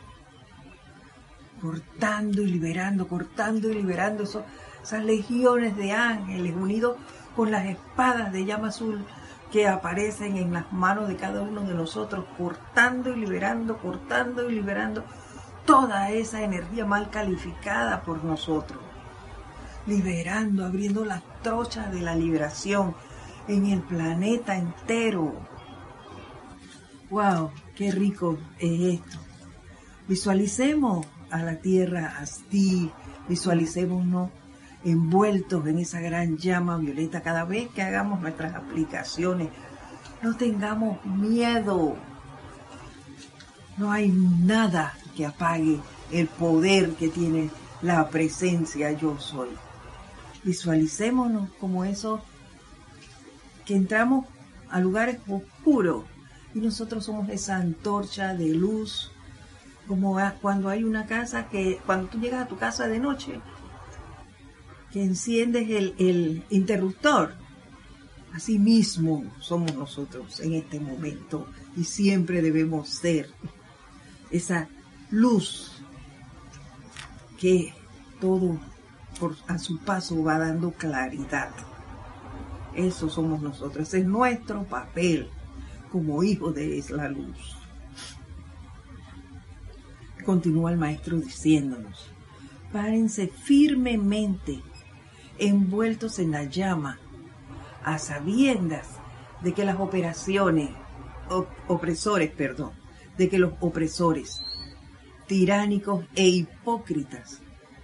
cortando 1.61 2.43
y 2.43 2.47
liberando, 2.47 3.07
cortando 3.07 3.71
y 3.71 3.75
liberando 3.75 4.25
esas 4.25 5.05
legiones 5.05 5.77
de 5.77 5.93
ángeles 5.93 6.55
unidos 6.57 6.97
con 7.37 7.51
las 7.51 7.67
espadas 7.67 8.33
de 8.33 8.45
llama 8.45 8.69
azul 8.69 9.05
que 9.53 9.69
aparecen 9.69 10.39
en 10.39 10.53
las 10.55 10.73
manos 10.73 11.09
de 11.09 11.17
cada 11.17 11.43
uno 11.43 11.61
de 11.61 11.75
nosotros, 11.75 12.25
cortando 12.39 13.13
y 13.13 13.17
liberando, 13.17 13.77
cortando 13.77 14.49
y 14.49 14.55
liberando 14.55 15.05
toda 15.67 16.11
esa 16.11 16.43
energía 16.43 16.87
mal 16.87 17.11
calificada 17.11 18.03
por 18.03 18.25
nosotros. 18.25 18.81
Liberando, 19.87 20.65
abriendo 20.65 21.05
las 21.05 21.23
trochas 21.43 21.93
de 21.93 22.01
la 22.01 22.15
liberación 22.15 22.95
en 23.47 23.67
el 23.67 23.83
planeta 23.83 24.57
entero. 24.57 25.35
¡Wow! 27.13 27.51
¡Qué 27.77 27.91
rico 27.91 28.39
es 28.59 28.95
esto! 29.01 29.19
Visualicemos 30.09 31.07
a 31.31 31.43
la 31.43 31.57
tierra 31.57 32.17
así, 32.19 32.91
visualicémonos 33.29 34.31
envueltos 34.83 35.67
en 35.67 35.79
esa 35.79 36.01
gran 36.01 36.39
llama 36.39 36.79
violeta 36.79 37.21
cada 37.21 37.45
vez 37.45 37.69
que 37.69 37.83
hagamos 37.83 38.23
nuestras 38.23 38.55
aplicaciones. 38.55 39.49
No 40.23 40.35
tengamos 40.39 41.05
miedo. 41.05 41.97
No 43.77 43.93
hay 43.93 44.09
nada 44.09 44.95
que 45.15 45.27
apague 45.27 45.81
el 46.13 46.29
poder 46.29 46.95
que 46.95 47.09
tiene 47.09 47.51
la 47.83 48.09
presencia 48.09 48.91
yo 48.93 49.21
soy. 49.21 49.51
Visualicémonos 50.45 51.51
como 51.61 51.85
eso 51.85 52.23
que 53.67 53.77
entramos 53.77 54.25
a 54.71 54.81
lugares 54.81 55.19
oscuros 55.29 56.05
y 56.55 56.61
nosotros 56.61 57.05
somos 57.05 57.29
esa 57.31 57.57
antorcha 57.57 58.35
de 58.35 58.55
luz, 58.55 59.11
como 59.87 60.19
cuando 60.41 60.69
hay 60.69 60.85
una 60.85 61.07
casa 61.07 61.49
que, 61.49 61.81
cuando 61.87 62.09
tú 62.09 62.21
llegas 62.21 62.43
a 62.43 62.49
tu 62.49 62.57
casa 62.57 62.87
de 62.89 62.99
noche, 62.99 63.41
que 64.93 65.03
enciendes 65.03 65.69
el, 65.99 66.45
interruptor. 66.51 67.35
Así 68.35 68.59
mismo 68.59 69.25
somos 69.41 69.75
nosotros 69.75 70.41
en 70.41 70.55
este 70.55 70.81
momento 70.81 71.47
y 71.77 71.85
siempre 71.85 72.41
debemos 72.41 72.89
ser 72.89 73.29
esa 74.31 74.69
luz 75.11 75.83
que 77.39 77.75
todo 78.21 78.59
por, 79.21 79.37
a 79.49 79.59
su 79.59 79.79
paso 79.79 80.23
va 80.23 80.39
dando 80.39 80.73
claridad. 80.73 81.51
Eso 82.75 83.11
somos 83.11 83.43
nosotros, 83.43 83.89
ese 83.89 83.99
es 83.99 84.07
nuestro 84.07 84.65
papel 84.65 85.29
como 85.93 86.23
hijos 86.25 86.55
de 86.55 86.83
la 86.89 87.09
luz. 87.11 87.55
Continúa 90.25 90.71
el 90.73 90.79
maestro 90.79 91.19
diciéndonos, 91.19 92.11
párense 92.73 93.29
firmemente 93.29 94.63
envueltos 95.39 96.19
en 96.19 96.31
la 96.31 96.45
llama, 96.45 96.99
a 97.85 97.99
sabiendas 97.99 98.89
de 99.43 99.53
que 99.53 99.65
las 99.65 99.79
operaciones, 99.79 100.71
opresores, 101.69 102.31
perdón, 102.31 102.73
de 103.19 103.29
que 103.29 103.39
los 103.39 103.53
opresores 103.61 104.41
tiránicos 105.27 106.07
e 106.15 106.27
hipócritas 106.29 107.43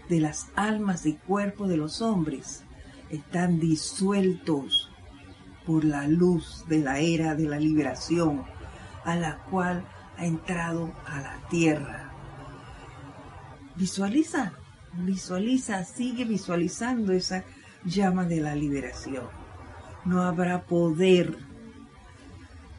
de 0.08 0.20
las 0.20 0.48
almas 0.54 1.04
y 1.04 1.14
cuerpos 1.14 1.68
de 1.68 1.76
los 1.76 2.00
hombres 2.00 2.64
están 3.10 3.58
disueltos 3.58 4.90
por 5.68 5.84
la 5.84 6.08
luz 6.08 6.64
de 6.66 6.78
la 6.78 6.98
era 6.98 7.34
de 7.34 7.46
la 7.46 7.60
liberación 7.60 8.42
a 9.04 9.14
la 9.16 9.36
cual 9.50 9.84
ha 10.16 10.24
entrado 10.24 10.94
a 11.04 11.20
la 11.20 11.46
tierra. 11.50 12.10
Visualiza, 13.76 14.54
visualiza, 14.94 15.84
sigue 15.84 16.24
visualizando 16.24 17.12
esa 17.12 17.44
llama 17.84 18.24
de 18.24 18.40
la 18.40 18.54
liberación. 18.54 19.26
No 20.06 20.22
habrá 20.22 20.64
poder 20.64 21.36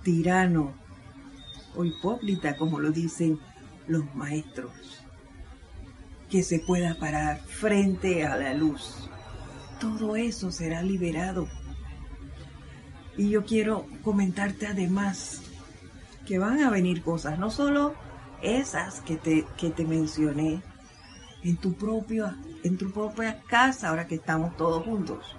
tirano 0.02 0.74
o 1.76 1.86
hipócrita, 1.86 2.58
como 2.58 2.80
lo 2.80 2.90
dicen 2.90 3.40
los 3.88 4.04
maestros, 4.16 4.72
que 6.28 6.42
se 6.42 6.58
pueda 6.58 6.96
parar 6.96 7.40
frente 7.42 8.26
a 8.26 8.36
la 8.36 8.56
luz. 8.56 9.08
Todo 9.80 10.16
eso 10.16 10.52
será 10.52 10.82
liberado. 10.82 11.48
Y 13.20 13.32
yo 13.32 13.44
quiero 13.44 13.86
comentarte 14.02 14.66
además 14.66 15.42
que 16.26 16.40
van 16.40 16.64
a 16.64 16.70
venir 16.70 17.04
cosas, 17.04 17.38
no 17.38 17.52
solo 17.52 17.94
esas 18.42 19.02
que 19.02 19.18
te, 19.18 19.46
que 19.58 19.72
te 19.72 19.84
mencioné 19.84 20.64
en 21.44 21.58
tu, 21.58 21.76
en 22.64 22.78
tu 22.78 22.92
propia 22.92 23.42
casa, 23.42 23.90
ahora 23.90 24.08
que 24.08 24.16
estamos 24.16 24.56
todos 24.56 24.86
juntos. 24.86 25.36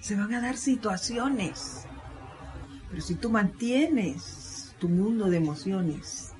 Se 0.00 0.16
van 0.16 0.34
a 0.34 0.40
dar 0.40 0.56
situaciones. 0.56 1.86
Pero 2.90 3.00
si 3.00 3.14
tú 3.14 3.30
mantienes 3.30 4.74
tu 4.80 4.88
mundo 4.88 5.30
de 5.30 5.36
emociones 5.36 6.32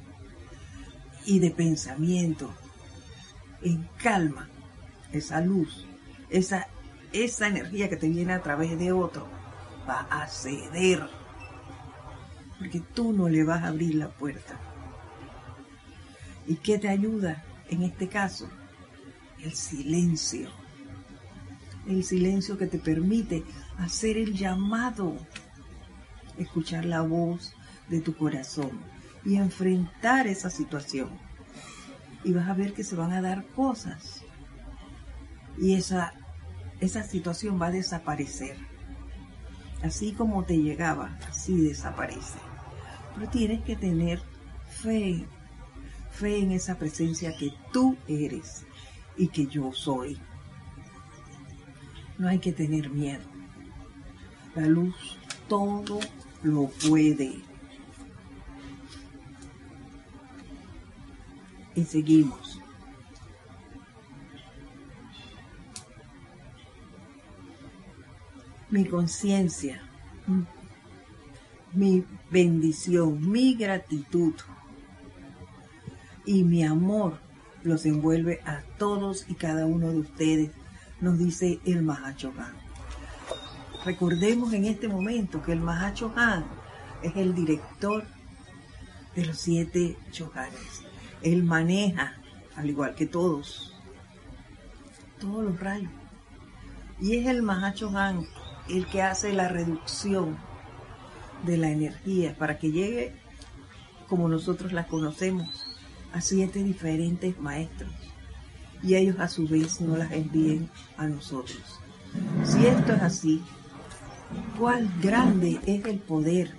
y 1.26 1.38
de 1.38 1.52
pensamiento 1.52 2.52
en 3.62 3.88
calma, 4.02 4.48
esa 5.12 5.40
luz, 5.40 5.86
esa, 6.28 6.66
esa 7.12 7.46
energía 7.46 7.88
que 7.88 7.96
te 7.96 8.08
viene 8.08 8.32
a 8.32 8.42
través 8.42 8.76
de 8.76 8.90
otro, 8.90 9.28
va 9.88 10.06
a 10.10 10.26
ceder. 10.28 11.08
Porque 12.58 12.80
tú 12.80 13.12
no 13.12 13.28
le 13.28 13.44
vas 13.44 13.62
a 13.62 13.68
abrir 13.68 13.94
la 13.96 14.08
puerta. 14.08 14.58
¿Y 16.46 16.56
qué 16.56 16.78
te 16.78 16.88
ayuda 16.88 17.42
en 17.68 17.82
este 17.82 18.08
caso? 18.08 18.48
El 19.42 19.54
silencio. 19.54 20.50
El 21.86 22.04
silencio 22.04 22.56
que 22.56 22.66
te 22.66 22.78
permite 22.78 23.44
hacer 23.78 24.16
el 24.16 24.34
llamado, 24.34 25.16
escuchar 26.38 26.84
la 26.84 27.02
voz 27.02 27.52
de 27.88 28.00
tu 28.00 28.16
corazón 28.16 28.70
y 29.24 29.36
enfrentar 29.36 30.26
esa 30.26 30.50
situación. 30.50 31.10
Y 32.24 32.32
vas 32.32 32.48
a 32.48 32.54
ver 32.54 32.72
que 32.72 32.84
se 32.84 32.96
van 32.96 33.12
a 33.12 33.20
dar 33.20 33.44
cosas. 33.48 34.22
Y 35.58 35.74
esa, 35.74 36.14
esa 36.80 37.02
situación 37.02 37.60
va 37.60 37.66
a 37.66 37.72
desaparecer. 37.72 38.56
Así 39.84 40.12
como 40.12 40.44
te 40.44 40.56
llegaba, 40.56 41.16
así 41.28 41.60
desaparece. 41.60 42.38
Pero 43.14 43.30
tienes 43.30 43.62
que 43.62 43.76
tener 43.76 44.20
fe, 44.68 45.24
fe 46.10 46.38
en 46.38 46.50
esa 46.50 46.76
presencia 46.76 47.36
que 47.36 47.52
tú 47.72 47.96
eres 48.08 48.64
y 49.16 49.28
que 49.28 49.46
yo 49.46 49.72
soy. 49.72 50.18
No 52.18 52.28
hay 52.28 52.40
que 52.40 52.52
tener 52.52 52.90
miedo. 52.90 53.22
La 54.56 54.66
luz 54.66 54.96
todo 55.48 56.00
lo 56.42 56.68
puede. 56.88 57.42
y 61.74 61.84
seguimos. 61.84 62.60
Mi 68.74 68.84
conciencia, 68.84 69.80
mi 71.72 72.04
bendición, 72.28 73.30
mi 73.30 73.54
gratitud 73.54 74.34
y 76.26 76.42
mi 76.42 76.64
amor 76.64 77.20
los 77.62 77.86
envuelve 77.86 78.40
a 78.44 78.62
todos 78.76 79.26
y 79.28 79.34
cada 79.34 79.64
uno 79.64 79.92
de 79.92 79.98
ustedes, 79.98 80.50
nos 81.00 81.20
dice 81.20 81.60
el 81.64 81.82
Mahacho 81.82 82.32
Han. 82.36 82.52
Recordemos 83.84 84.52
en 84.52 84.64
este 84.64 84.88
momento 84.88 85.40
que 85.40 85.52
el 85.52 85.60
Mahacho 85.60 86.12
Han 86.16 86.44
es 87.00 87.14
el 87.14 87.32
director 87.32 88.02
de 89.14 89.26
los 89.26 89.38
siete 89.38 89.96
Chohanes 90.10 90.82
él 91.22 91.44
maneja, 91.44 92.14
al 92.56 92.70
igual 92.70 92.96
que 92.96 93.06
todos, 93.06 93.72
todos 95.20 95.44
los 95.44 95.60
rayos. 95.60 95.92
Y 97.00 97.18
es 97.18 97.28
el 97.28 97.40
Mahacho 97.42 97.96
Han 97.96 98.26
el 98.68 98.86
que 98.86 99.02
hace 99.02 99.32
la 99.32 99.48
reducción 99.48 100.36
de 101.44 101.56
la 101.56 101.70
energía 101.70 102.34
para 102.36 102.58
que 102.58 102.72
llegue 102.72 103.14
como 104.08 104.28
nosotros 104.28 104.72
la 104.72 104.86
conocemos 104.86 105.48
a 106.12 106.20
siete 106.20 106.62
diferentes 106.62 107.38
maestros 107.38 107.90
y 108.82 108.94
ellos 108.94 109.18
a 109.18 109.28
su 109.28 109.48
vez 109.48 109.80
no 109.80 109.96
las 109.96 110.12
envíen 110.12 110.68
a 110.96 111.06
nosotros. 111.06 111.80
Si 112.44 112.66
esto 112.66 112.92
es 112.92 113.02
así, 113.02 113.42
cuál 114.58 114.88
grande 115.00 115.58
es 115.66 115.84
el 115.86 115.98
poder 115.98 116.54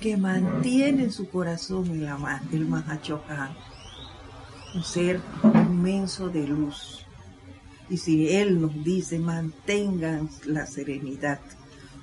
que 0.00 0.16
mantiene 0.16 1.04
en 1.04 1.12
su 1.12 1.28
corazón 1.28 1.88
el, 1.90 2.08
el 2.52 2.66
Mahachohan, 2.66 3.54
un 4.74 4.84
ser 4.84 5.20
inmenso 5.54 6.28
de 6.28 6.46
luz. 6.46 7.03
Y 7.88 7.98
si 7.98 8.30
Él 8.30 8.60
nos 8.60 8.82
dice, 8.82 9.18
mantengan 9.18 10.28
la 10.46 10.66
serenidad, 10.66 11.40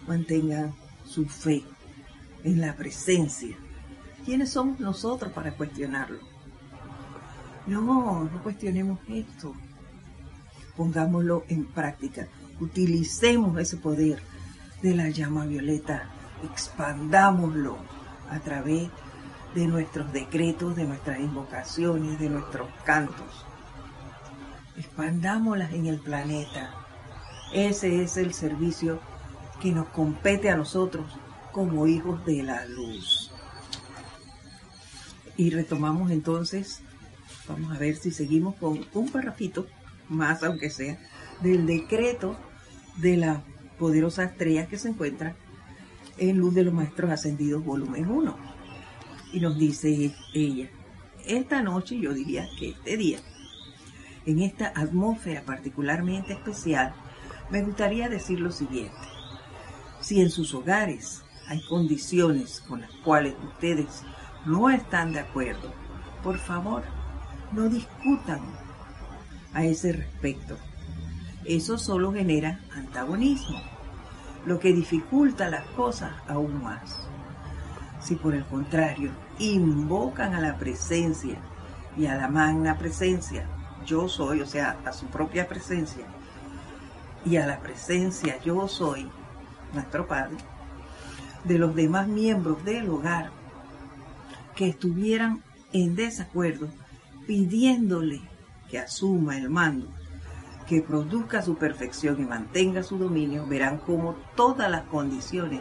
mantengan 0.08 0.74
su 1.06 1.26
fe 1.26 1.63
en 2.44 2.62
la 2.62 2.76
presencia, 2.76 3.56
¿quiénes 4.26 4.52
somos 4.52 4.80
nosotros 4.80 5.32
para 5.34 5.56
cuestionarlo? 5.56 6.20
No, 7.67 8.24
no 8.24 8.44
cuestionemos 8.44 9.00
esto. 9.08 9.54
Pongámoslo 10.76 11.46
en 11.48 11.65
práctica. 11.65 12.28
Utilicemos 12.60 13.58
ese 13.60 13.78
poder 13.78 14.22
de 14.82 14.96
la 14.96 15.10
llama 15.10 15.46
violeta, 15.46 16.10
expandámoslo 16.44 17.78
a 18.30 18.39
través 18.39 18.89
de 19.54 19.67
nuestros 19.67 20.12
decretos, 20.12 20.76
de 20.76 20.86
nuestras 20.86 21.20
invocaciones, 21.20 22.20
de 22.20 22.30
nuestros 22.30 22.67
cantos. 22.86 23.46
Expandámoslas 24.82 25.74
en 25.74 25.86
el 25.86 26.00
planeta. 26.00 26.74
Ese 27.54 28.02
es 28.02 28.17
el 28.17 28.34
servicio 28.34 29.00
que 29.62 29.72
nos 29.72 29.88
compete 29.89 30.50
a 30.50 30.58
nosotros 30.58 31.06
como 31.52 31.86
hijos 31.86 32.26
de 32.26 32.41
la 32.41 32.65
luz. 32.65 33.32
Y 35.38 35.52
retomamos 35.52 36.10
entonces, 36.10 36.82
vamos 37.48 37.76
a 37.76 37.78
ver 37.78 37.96
si 37.96 38.10
seguimos 38.10 38.56
con 38.56 38.84
un 38.96 39.12
parrafito 39.12 39.67
más, 40.10 40.41
aunque 40.41 40.72
sea, 40.72 40.98
del 41.41 41.67
decreto 41.67 42.36
de 42.98 43.17
la 43.17 43.44
poderosa 43.78 44.24
estrella 44.24 44.65
que 44.65 44.80
se 44.80 44.89
encuentra 44.89 45.36
en 46.17 46.39
Luz 46.39 46.56
de 46.56 46.63
los 46.63 46.74
Maestros 46.74 47.12
Ascendidos, 47.12 47.63
volumen 47.63 48.10
1. 48.10 48.36
Y 49.34 49.41
nos 49.41 49.60
dice 49.60 50.12
ella, 50.34 50.72
esta 51.28 51.62
noche, 51.62 52.00
yo 52.00 52.15
diría 52.15 52.50
que 52.58 52.72
este 52.72 52.98
día, 52.98 53.20
en 54.25 54.41
esta 54.41 54.67
atmósfera 54.75 55.43
particularmente 55.43 56.34
especial, 56.34 56.93
me 57.49 57.63
gustaría 57.63 58.10
decir 58.10 58.39
lo 58.39 58.51
siguiente. 58.51 58.97
Si 59.99 60.21
en 60.21 60.29
sus 60.29 60.53
hogares 60.53 61.23
hay 61.47 61.62
condiciones 61.67 62.62
con 62.67 62.81
las 62.81 62.91
cuales 63.03 63.36
ustedes 63.43 64.03
no 64.45 64.69
están 64.69 65.13
de 65.13 65.19
acuerdo, 65.19 65.73
por 66.23 66.38
favor, 66.38 66.84
no 67.51 67.69
discutan 67.69 68.39
a 69.53 69.63
ese 69.65 69.93
respecto. 69.93 70.57
Eso 71.45 71.77
solo 71.77 72.13
genera 72.13 72.62
antagonismo 72.73 73.60
lo 74.45 74.60
que 74.60 74.73
dificulta 74.73 75.49
las 75.49 75.65
cosas 75.67 76.12
aún 76.27 76.63
más. 76.63 77.07
Si 77.99 78.15
por 78.15 78.34
el 78.34 78.45
contrario 78.45 79.12
invocan 79.38 80.34
a 80.34 80.39
la 80.39 80.57
presencia 80.57 81.38
y 81.97 82.07
a 82.07 82.15
la 82.15 82.27
magna 82.27 82.77
presencia, 82.77 83.47
yo 83.86 84.08
soy, 84.08 84.41
o 84.41 84.46
sea, 84.46 84.78
a 84.86 84.94
su 84.94 85.08
propia 85.08 85.48
presencia, 85.48 86.06
y 87.26 87.38
a 87.38 87.46
la 87.46 87.60
presencia 87.60 88.39
yo 88.44 88.67
soy, 88.67 89.10
nuestro 89.74 90.08
Padre, 90.08 90.38
de 91.44 91.58
los 91.58 91.76
demás 91.76 92.08
miembros 92.08 92.63
del 92.65 92.89
hogar 92.89 93.32
que 94.56 94.70
estuvieran 94.70 95.44
en 95.74 95.96
desacuerdo, 95.96 96.67
pidiéndole 97.28 98.22
que 98.70 98.80
asuma 98.80 99.38
el 99.38 99.50
mando 99.50 99.88
que 100.72 100.82
produzca 100.82 101.41
su 101.41 101.56
perfección 101.56 102.22
y 102.22 102.26
mantenga 102.26 102.82
su 102.82 102.98
dominio, 102.98 103.46
verán 103.46 103.80
cómo 103.80 104.15
todas 104.38 104.72
las 104.72 104.84
condiciones 104.84 105.60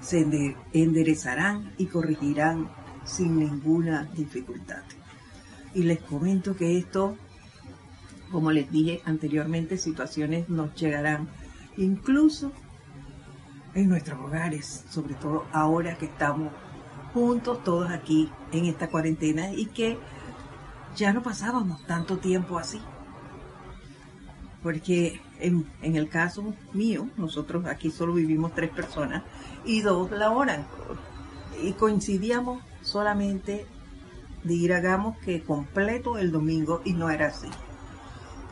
se 0.00 0.26
enderezarán 0.72 1.74
y 1.76 1.86
corregirán 1.86 2.70
sin 3.04 3.38
ninguna 3.38 4.04
dificultad. 4.14 4.82
Y 5.74 5.82
les 5.82 6.00
comento 6.00 6.56
que 6.56 6.78
esto, 6.78 7.18
como 8.30 8.50
les 8.50 8.70
dije 8.70 9.00
anteriormente, 9.04 9.78
situaciones 9.78 10.48
nos 10.48 10.74
llegarán 10.74 11.28
incluso 11.76 12.52
en 13.74 13.88
nuestros 13.88 14.20
hogares, 14.20 14.84
sobre 14.90 15.14
todo 15.14 15.46
ahora 15.52 15.96
que 15.96 16.06
estamos 16.06 16.52
juntos 17.12 17.62
todos 17.64 17.90
aquí 17.90 18.30
en 18.52 18.66
esta 18.66 18.88
cuarentena 18.88 19.52
y 19.52 19.66
que 19.66 19.98
ya 20.96 21.12
no 21.12 21.22
pasábamos 21.22 21.84
tanto 21.86 22.18
tiempo 22.18 22.58
así 22.58 22.80
porque 24.64 25.20
en, 25.40 25.66
el 25.82 26.08
caso 26.08 26.54
mío, 26.72 27.06
nosotros 27.18 27.66
aquí 27.66 27.90
solo 27.90 28.14
vivimos 28.14 28.54
tres 28.54 28.70
personas 28.70 29.22
y 29.66 29.82
dos 29.82 30.10
laboran. 30.10 30.66
Y 31.62 31.72
coincidíamos 31.74 32.64
solamente, 32.80 33.66
digamos 34.42 35.18
que 35.18 35.42
completo 35.42 36.16
el 36.16 36.32
domingo 36.32 36.80
y 36.82 36.94
no 36.94 37.10
era 37.10 37.26
así. 37.26 37.48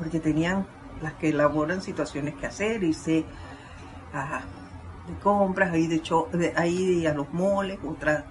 Porque 0.03 0.19
tenían 0.19 0.67
las 1.01 1.13
que 1.15 1.33
laboran 1.33 1.81
situaciones 1.81 2.35
que 2.35 2.47
hacer, 2.47 2.83
irse 2.83 3.25
a, 4.13 4.43
de 5.07 5.15
compras, 5.23 5.73
ahí, 5.73 5.87
de, 5.87 6.03
de 6.33 6.53
ahí 6.57 7.07
a 7.07 7.15
los 7.15 7.33
moles, 7.33 7.79
otras 7.87 8.25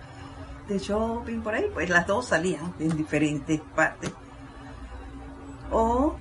de 0.67 0.77
shopping, 0.77 1.39
por 1.39 1.53
ahí, 1.53 1.69
pues 1.73 1.89
las 1.89 2.05
dos 2.05 2.27
salían 2.27 2.73
en 2.77 2.97
diferentes 2.97 3.61
partes. 3.73 4.11
O 5.71 6.17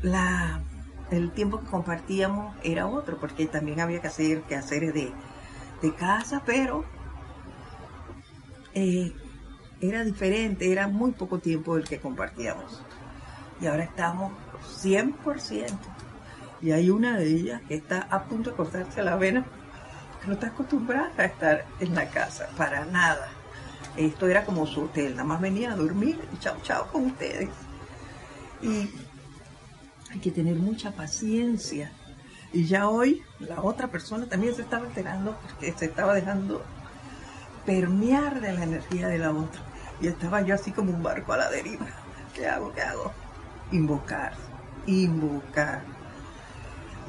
la 0.00 0.62
el 1.10 1.32
tiempo 1.32 1.60
que 1.60 1.66
compartíamos 1.66 2.56
era 2.62 2.86
otro, 2.86 3.18
porque 3.18 3.46
también 3.46 3.80
había 3.80 4.00
que 4.00 4.08
hacer 4.08 4.42
que 4.42 4.56
hacer 4.56 4.92
de, 4.92 5.12
casa, 5.98 6.42
pero 6.46 6.82
eh, 8.72 9.12
era 9.82 10.02
diferente, 10.02 10.72
era 10.72 10.88
muy 10.88 11.12
poco 11.12 11.40
tiempo 11.40 11.76
el 11.76 11.84
que 11.84 12.00
compartíamos. 12.00 12.82
Y 13.60 13.66
ahora 13.66 13.84
estamos 13.84 14.32
100%. 14.82 15.70
Y 16.60 16.72
hay 16.72 16.90
una 16.90 17.18
de 17.18 17.26
ellas 17.26 17.62
que 17.68 17.74
está 17.74 18.06
a 18.10 18.24
punto 18.24 18.50
de 18.50 18.56
cortarse 18.56 19.02
la 19.02 19.16
vena, 19.16 19.44
que 20.20 20.28
no 20.28 20.34
está 20.34 20.48
acostumbrada 20.48 21.12
a 21.18 21.24
estar 21.24 21.66
en 21.80 21.94
la 21.94 22.08
casa, 22.08 22.48
para 22.56 22.84
nada. 22.86 23.28
Esto 23.96 24.26
era 24.26 24.44
como 24.44 24.66
su 24.66 24.82
hotel, 24.84 25.12
nada 25.12 25.24
más 25.24 25.40
venía 25.40 25.72
a 25.72 25.76
dormir 25.76 26.18
y 26.32 26.38
chao, 26.38 26.56
chao 26.62 26.88
con 26.90 27.06
ustedes. 27.06 27.48
Y 28.62 28.90
hay 30.10 30.18
que 30.20 30.30
tener 30.30 30.56
mucha 30.56 30.90
paciencia. 30.92 31.92
Y 32.52 32.66
ya 32.66 32.88
hoy 32.88 33.22
la 33.40 33.60
otra 33.62 33.88
persona 33.88 34.26
también 34.26 34.54
se 34.54 34.62
estaba 34.62 34.86
enterando 34.86 35.36
porque 35.42 35.72
se 35.72 35.86
estaba 35.86 36.14
dejando 36.14 36.64
permear 37.66 38.40
de 38.40 38.52
la 38.52 38.62
energía 38.64 39.08
de 39.08 39.18
la 39.18 39.32
otra. 39.32 39.60
Y 40.00 40.08
estaba 40.08 40.42
yo 40.42 40.54
así 40.54 40.70
como 40.70 40.92
un 40.92 41.02
barco 41.02 41.32
a 41.32 41.36
la 41.36 41.50
deriva. 41.50 41.86
¿Qué 42.34 42.48
hago? 42.48 42.72
¿Qué 42.72 42.82
hago? 42.82 43.12
Invocar, 43.72 44.32
invocar. 44.86 45.84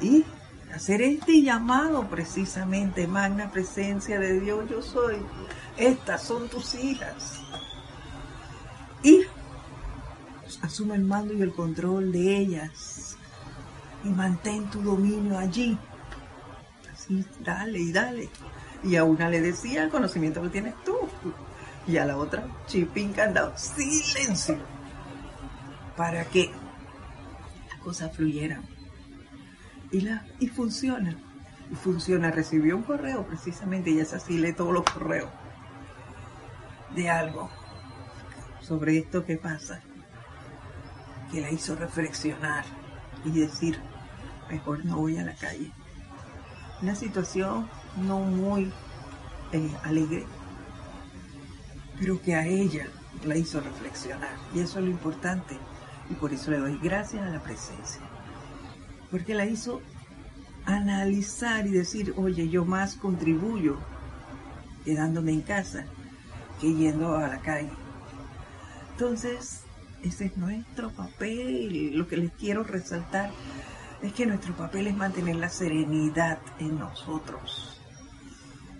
Y 0.00 0.24
hacer 0.74 1.02
este 1.02 1.42
llamado 1.42 2.06
precisamente, 2.08 3.06
magna 3.06 3.50
presencia 3.50 4.18
de 4.18 4.40
Dios, 4.40 4.68
yo 4.70 4.82
soy. 4.82 5.16
Estas 5.76 6.22
son 6.22 6.48
tus 6.48 6.74
hijas. 6.74 7.40
Y 9.02 9.22
asume 10.62 10.94
el 10.94 11.04
mando 11.04 11.34
y 11.34 11.42
el 11.42 11.52
control 11.52 12.12
de 12.12 12.36
ellas 12.36 13.16
y 14.04 14.08
mantén 14.08 14.70
tu 14.70 14.80
dominio 14.82 15.38
allí. 15.38 15.76
Así, 16.92 17.24
dale 17.40 17.78
y 17.78 17.92
dale. 17.92 18.28
Y 18.82 18.96
a 18.96 19.04
una 19.04 19.28
le 19.28 19.40
decía, 19.40 19.84
el 19.84 19.90
conocimiento 19.90 20.42
lo 20.42 20.50
tienes 20.50 20.74
tú. 20.84 20.96
Y 21.86 21.96
a 21.98 22.04
la 22.04 22.16
otra, 22.16 22.46
chipín 22.66 23.12
candado, 23.12 23.56
silencio. 23.56 24.58
Para 25.96 26.24
que 26.24 26.50
cosas 27.86 28.16
fluyeran. 28.16 28.62
Y, 29.92 30.00
la, 30.00 30.26
y 30.40 30.48
funciona. 30.48 31.16
Y 31.70 31.76
funciona. 31.76 32.32
Recibió 32.32 32.76
un 32.76 32.82
correo 32.82 33.24
precisamente, 33.24 33.90
y 33.90 34.00
es 34.00 34.12
así, 34.12 34.38
lee 34.38 34.52
todos 34.52 34.74
los 34.74 34.82
correos 34.82 35.30
de 36.96 37.08
algo 37.08 37.48
sobre 38.60 38.98
esto 38.98 39.24
que 39.24 39.36
pasa 39.36 39.80
que 41.30 41.40
la 41.40 41.52
hizo 41.52 41.76
reflexionar 41.76 42.64
y 43.24 43.30
decir, 43.30 43.78
mejor 44.50 44.84
no 44.84 44.96
voy 44.96 45.18
a 45.18 45.24
la 45.24 45.36
calle. 45.36 45.70
Una 46.82 46.96
situación 46.96 47.68
no 47.98 48.18
muy 48.18 48.72
eh, 49.52 49.70
alegre, 49.84 50.26
pero 52.00 52.20
que 52.20 52.34
a 52.34 52.46
ella 52.46 52.88
la 53.24 53.36
hizo 53.36 53.60
reflexionar. 53.60 54.34
Y 54.52 54.58
eso 54.58 54.80
es 54.80 54.86
lo 54.86 54.90
importante. 54.90 55.56
Y 56.10 56.14
por 56.14 56.32
eso 56.32 56.50
le 56.50 56.58
doy 56.58 56.78
gracias 56.82 57.22
a 57.22 57.30
la 57.30 57.42
presencia. 57.42 58.02
Porque 59.10 59.34
la 59.34 59.46
hizo 59.46 59.80
analizar 60.64 61.66
y 61.66 61.70
decir, 61.70 62.14
oye, 62.16 62.48
yo 62.48 62.64
más 62.64 62.96
contribuyo 62.96 63.78
quedándome 64.84 65.32
en 65.32 65.42
casa 65.42 65.84
que 66.60 66.74
yendo 66.74 67.16
a 67.16 67.28
la 67.28 67.40
calle. 67.40 67.70
Entonces, 68.92 69.62
ese 70.02 70.26
es 70.26 70.36
nuestro 70.36 70.90
papel. 70.90 71.96
Lo 71.96 72.06
que 72.08 72.16
les 72.16 72.32
quiero 72.32 72.62
resaltar 72.62 73.30
es 74.02 74.12
que 74.12 74.26
nuestro 74.26 74.54
papel 74.56 74.86
es 74.86 74.96
mantener 74.96 75.36
la 75.36 75.48
serenidad 75.48 76.38
en 76.58 76.78
nosotros. 76.78 77.80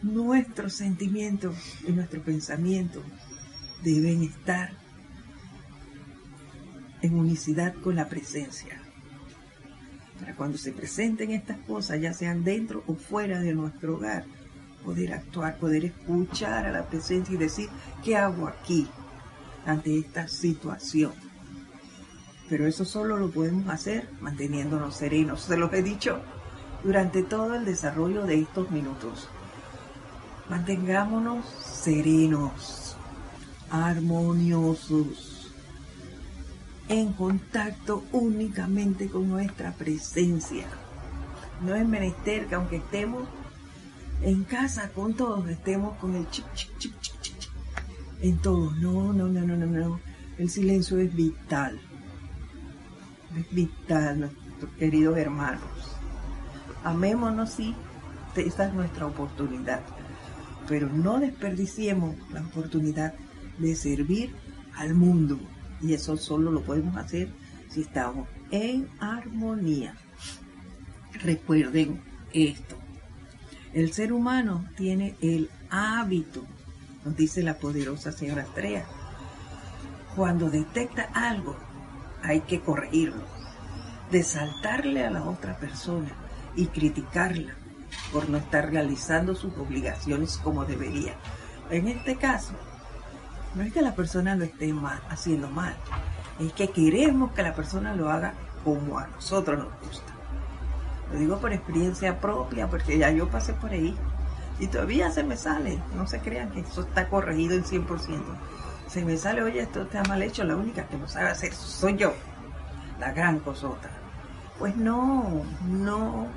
Nuestros 0.03 0.75
sentimientos 0.75 1.57
y 1.87 1.93
nuestro 1.93 2.23
pensamiento 2.23 3.03
deben 3.83 4.23
estar 4.23 4.71
en 7.07 7.19
unicidad 7.19 7.75
con 7.83 7.97
la 7.97 8.09
presencia. 8.09 8.81
Para 10.21 10.35
cuando 10.35 10.59
se 10.59 10.73
presenten 10.73 11.31
estas 11.31 11.59
cosas, 11.59 12.01
ya 12.01 12.13
sean 12.13 12.45
dentro 12.45 12.83
o 12.87 12.95
fuera 12.95 13.41
de 13.41 13.55
nuestro 13.55 13.97
hogar, 13.97 14.25
poder 14.85 15.13
actuar, 15.13 15.59
poder 15.59 15.85
escuchar 15.85 16.67
a 16.67 16.73
la 16.73 16.87
presencia 16.87 17.35
y 17.35 17.39
decir, 17.39 17.69
¿qué 18.05 18.17
hago 18.17 18.47
aquí 18.49 18.89
ante 19.67 19.99
esta 19.99 20.29
situación? 20.29 21.13
Pero 22.49 22.67
eso 22.67 22.85
solo 22.85 23.17
lo 23.17 23.31
podemos 23.31 23.69
hacer 23.69 24.09
manteniéndonos 24.21 24.97
serenos. 24.97 25.43
Se 25.43 25.57
los 25.57 25.73
he 25.73 25.83
dicho 25.83 26.21
durante 26.85 27.23
todo 27.23 27.55
el 27.55 27.65
desarrollo 27.65 28.25
de 28.25 28.41
estos 28.41 28.71
minutos. 28.71 29.29
Mantengámonos 30.49 31.45
serenos, 31.45 32.97
armoniosos, 33.69 35.36
en 36.89 37.13
contacto 37.13 38.05
únicamente 38.13 39.09
con 39.09 39.29
nuestra 39.29 39.73
presencia. 39.73 40.67
No 41.63 41.75
es 41.75 41.87
menester 41.87 42.47
que 42.47 42.55
aunque 42.55 42.77
estemos 42.77 43.27
en 44.23 44.45
casa 44.45 44.91
con 44.91 45.15
todos, 45.15 45.49
estemos 45.49 45.97
con 45.99 46.15
el 46.15 46.29
chip, 46.31 46.47
chip, 46.55 46.71
chip, 46.79 47.01
chip, 47.01 47.21
chip, 47.21 47.53
en 48.21 48.39
todos. 48.39 48.77
No, 48.77 49.13
no, 49.13 49.27
no, 49.29 49.41
no, 49.43 49.57
no, 49.57 49.67
no. 49.67 50.01
El 50.39 50.51
silencio 50.51 50.99
es 50.99 51.15
vital 51.15 51.81
es 53.37 53.51
vital, 53.55 54.21
nuestros 54.21 54.71
queridos 54.79 55.19
hermanos. 55.19 55.63
Amémonos, 56.85 57.51
sí, 57.51 57.75
esta 58.37 58.67
es 58.67 58.75
nuestra 58.75 59.07
oportunidad, 59.07 59.83
pero 60.69 60.89
no 60.89 61.19
desperdiciemos 61.19 62.17
la 62.33 62.41
oportunidad 62.43 63.15
de 63.59 63.75
servir 63.75 64.35
al 64.77 64.95
mundo. 64.95 65.39
Y 65.83 65.95
eso 65.95 66.17
solo 66.17 66.51
lo 66.51 66.63
podemos 66.63 66.97
hacer 66.97 67.29
si 67.69 67.83
estamos 67.83 68.29
en 68.51 68.89
armonía. 69.01 69.95
Recuerden 71.23 72.03
esto. 72.33 72.77
El 73.73 73.93
ser 73.93 74.13
humano 74.13 74.65
tiene 74.77 75.17
el 75.21 75.51
hábito, 75.71 76.45
nos 77.05 77.17
dice 77.17 77.43
la 77.43 77.59
poderosa 77.59 78.13
señora 78.13 78.43
Estrella, 78.43 78.87
cuando 80.15 80.49
detecta 80.49 81.11
algo 81.13 81.57
hay 82.23 82.41
que 82.41 82.61
corregirlo, 82.61 83.23
de 84.11 84.23
saltarle 84.23 85.05
a 85.05 85.11
la 85.11 85.25
otra 85.25 85.59
persona 85.59 86.11
y 86.57 86.67
criticarla 86.67 87.55
por 88.13 88.29
no 88.31 88.39
estar 88.39 88.71
realizando 88.71 89.35
sus 89.35 89.55
obligaciones 89.59 90.39
como 90.39 90.65
debería. 90.65 91.15
En 91.71 91.89
este 91.89 92.17
caso, 92.17 92.55
no 93.57 93.63
es 93.63 93.73
que 93.73 93.83
la 93.83 93.95
persona 93.95 94.37
lo 94.37 94.45
esté 94.45 94.73
haciendo 95.11 95.49
mal, 95.49 95.75
es 96.39 96.53
que 96.53 96.69
queremos 96.71 97.33
que 97.33 97.43
la 97.43 97.55
persona 97.55 97.95
lo 97.95 98.11
haga 98.11 98.35
como 98.65 98.99
a 98.99 99.09
nosotros 99.09 99.59
nos 99.59 99.81
gusta. 99.81 100.13
Lo 101.13 101.19
digo 101.19 101.39
por 101.39 101.53
experiencia 101.53 102.21
propia, 102.21 102.69
porque 102.69 102.99
ya 102.99 103.11
yo 103.11 103.29
pasé 103.29 103.53
por 103.55 103.71
ahí 103.71 103.97
y 104.61 104.67
todavía 104.67 105.11
se 105.11 105.25
me 105.25 105.37
sale. 105.37 105.79
No 105.95 106.07
se 106.07 106.21
crean 106.21 106.51
que 106.51 106.61
eso 106.61 106.83
está 106.83 107.09
corregido 107.09 107.55
en 107.55 107.65
100% 107.65 108.21
se 108.87 109.05
me 109.05 109.17
sale, 109.17 109.43
oye, 109.43 109.61
esto 109.61 109.83
está 109.83 110.03
mal 110.05 110.23
hecho, 110.23 110.45
la 110.45 110.57
única 110.57 110.87
que 110.87 110.97
lo 110.97 111.09
sabe 111.09 111.31
hacer 111.31 111.53
soy 111.53 111.97
yo, 111.97 112.15
la 113.01 113.13
gran 113.13 113.41
cosota. 113.41 113.91
Pues 114.59 114.77
no, 114.77 115.43
no. 115.69 116.29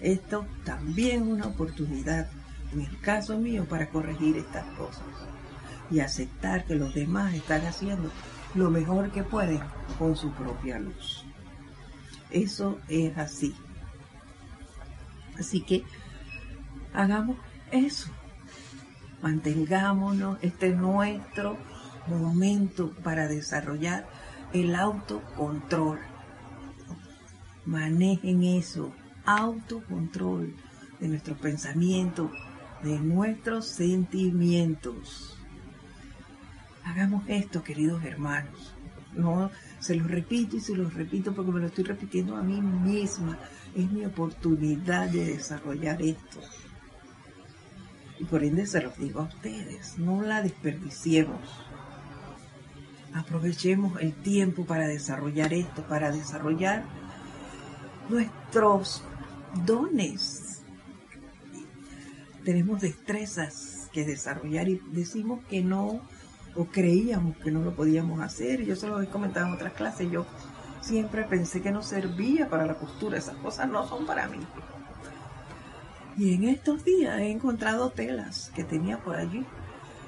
Esto 0.00 0.46
también 0.64 1.22
es 1.22 1.28
una 1.28 1.46
oportunidad, 1.46 2.28
en 2.72 2.80
el 2.80 3.00
caso 3.00 3.38
mío, 3.38 3.64
para 3.68 3.88
corregir 3.88 4.38
estas 4.38 4.64
cosas 4.76 5.04
y 5.92 6.00
aceptar 6.00 6.64
que 6.64 6.74
los 6.74 6.94
demás 6.94 7.34
están 7.34 7.64
haciendo 7.66 8.10
lo 8.54 8.70
mejor 8.70 9.12
que 9.12 9.22
pueden 9.22 9.60
con 9.98 10.16
su 10.16 10.32
propia 10.32 10.78
luz. 10.78 11.24
Eso 12.30 12.80
es 12.88 13.16
así. 13.16 13.54
Así 15.38 15.60
que 15.60 15.84
hagamos 16.92 17.36
eso 17.70 18.10
mantengámonos, 19.22 20.38
este 20.42 20.70
es 20.70 20.76
nuestro 20.76 21.56
momento 22.08 22.90
para 23.04 23.28
desarrollar 23.28 24.06
el 24.52 24.74
autocontrol. 24.74 26.00
Manejen 27.64 28.42
eso, 28.42 28.92
autocontrol 29.24 30.54
de 30.98 31.08
nuestros 31.08 31.38
pensamientos, 31.38 32.30
de 32.82 32.98
nuestros 32.98 33.66
sentimientos. 33.66 35.38
Hagamos 36.84 37.24
esto, 37.28 37.62
queridos 37.62 38.04
hermanos. 38.04 38.74
No, 39.14 39.50
se 39.78 39.94
los 39.94 40.10
repito 40.10 40.56
y 40.56 40.60
se 40.60 40.74
los 40.74 40.94
repito 40.94 41.34
porque 41.34 41.52
me 41.52 41.60
lo 41.60 41.66
estoy 41.66 41.84
repitiendo 41.84 42.36
a 42.36 42.42
mí 42.42 42.60
misma. 42.60 43.38
Es 43.74 43.90
mi 43.90 44.04
oportunidad 44.04 45.08
de 45.08 45.24
desarrollar 45.26 46.02
esto. 46.02 46.40
Y 48.18 48.24
por 48.24 48.42
ende 48.42 48.66
se 48.66 48.82
los 48.82 48.96
digo 48.98 49.20
a 49.20 49.24
ustedes, 49.24 49.98
no 49.98 50.22
la 50.22 50.42
desperdiciemos. 50.42 51.40
Aprovechemos 53.14 54.00
el 54.00 54.14
tiempo 54.14 54.64
para 54.64 54.86
desarrollar 54.86 55.52
esto, 55.52 55.82
para 55.86 56.10
desarrollar 56.10 56.84
nuestros 58.08 59.02
dones. 59.66 60.62
Tenemos 62.44 62.80
destrezas 62.80 63.90
que 63.92 64.04
desarrollar 64.04 64.68
y 64.68 64.80
decimos 64.92 65.44
que 65.50 65.62
no 65.62 66.00
o 66.54 66.66
creíamos 66.66 67.36
que 67.38 67.50
no 67.50 67.62
lo 67.62 67.74
podíamos 67.74 68.20
hacer. 68.20 68.64
Yo 68.64 68.76
se 68.76 68.86
lo 68.86 69.00
he 69.00 69.06
comentado 69.06 69.46
en 69.46 69.54
otras 69.54 69.72
clases. 69.72 70.10
Yo 70.10 70.26
siempre 70.80 71.24
pensé 71.24 71.62
que 71.62 71.72
no 71.72 71.82
servía 71.82 72.48
para 72.48 72.66
la 72.66 72.74
costura. 72.74 73.18
Esas 73.18 73.36
cosas 73.36 73.68
no 73.68 73.86
son 73.86 74.06
para 74.06 74.28
mí. 74.28 74.40
Y 76.16 76.34
en 76.34 76.44
estos 76.44 76.84
días 76.84 77.18
he 77.20 77.30
encontrado 77.30 77.90
telas 77.90 78.50
que 78.54 78.64
tenía 78.64 78.98
por 78.98 79.16
allí. 79.16 79.44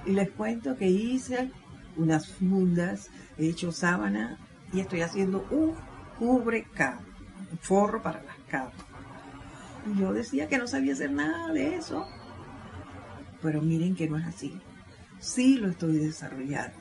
Y 0.07 0.13
les 0.13 0.31
cuento 0.31 0.77
que 0.77 0.89
hice 0.89 1.51
unas 1.97 2.29
fundas, 2.29 3.11
he 3.39 3.49
hecho 3.49 3.73
sábana 3.73 4.39
y 4.73 4.81
estoy 4.81 5.01
haciendo 5.01 5.47
un 5.51 5.75
cubre 6.19 6.65
cama, 6.65 7.01
un 7.51 7.59
forro 7.59 8.03
para 8.03 8.23
las 8.23 8.37
capas. 8.49 8.85
Y 9.87 10.01
yo 10.01 10.13
decía 10.13 10.49
que 10.49 10.59
no 10.59 10.67
sabía 10.67 10.93
hacer 10.93 11.11
nada 11.11 11.53
de 11.53 11.77
eso. 11.77 12.07
Pero 13.41 13.63
miren 13.63 13.95
que 13.95 14.09
no 14.09 14.19
es 14.19 14.27
así. 14.27 14.61
Sí 15.25 15.57
lo 15.57 15.69
estoy 15.69 15.97
desarrollando. 15.97 16.77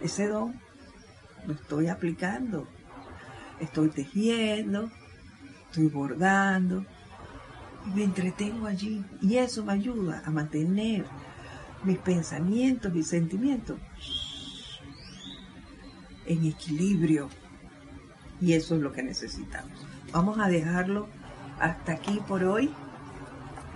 Ese 0.00 0.28
don 0.28 0.54
lo 1.44 1.54
estoy 1.54 1.88
aplicando. 1.88 2.68
Estoy 3.58 3.88
tejiendo, 3.88 4.90
estoy 5.66 5.88
bordando, 5.88 6.86
me 7.94 8.04
entretengo 8.04 8.66
allí 8.66 9.04
y 9.20 9.36
eso 9.36 9.64
me 9.64 9.72
ayuda 9.72 10.22
a 10.24 10.30
mantener 10.30 11.04
mis 11.82 11.98
pensamientos 11.98 12.94
y 12.94 13.02
sentimientos 13.02 13.78
en 16.26 16.46
equilibrio 16.46 17.28
y 18.40 18.52
eso 18.52 18.76
es 18.76 18.80
lo 18.80 18.92
que 18.92 19.02
necesitamos. 19.02 19.84
Vamos 20.12 20.38
a 20.38 20.48
dejarlo 20.48 21.08
hasta 21.58 21.92
aquí 21.92 22.20
por 22.26 22.44
hoy. 22.44 22.70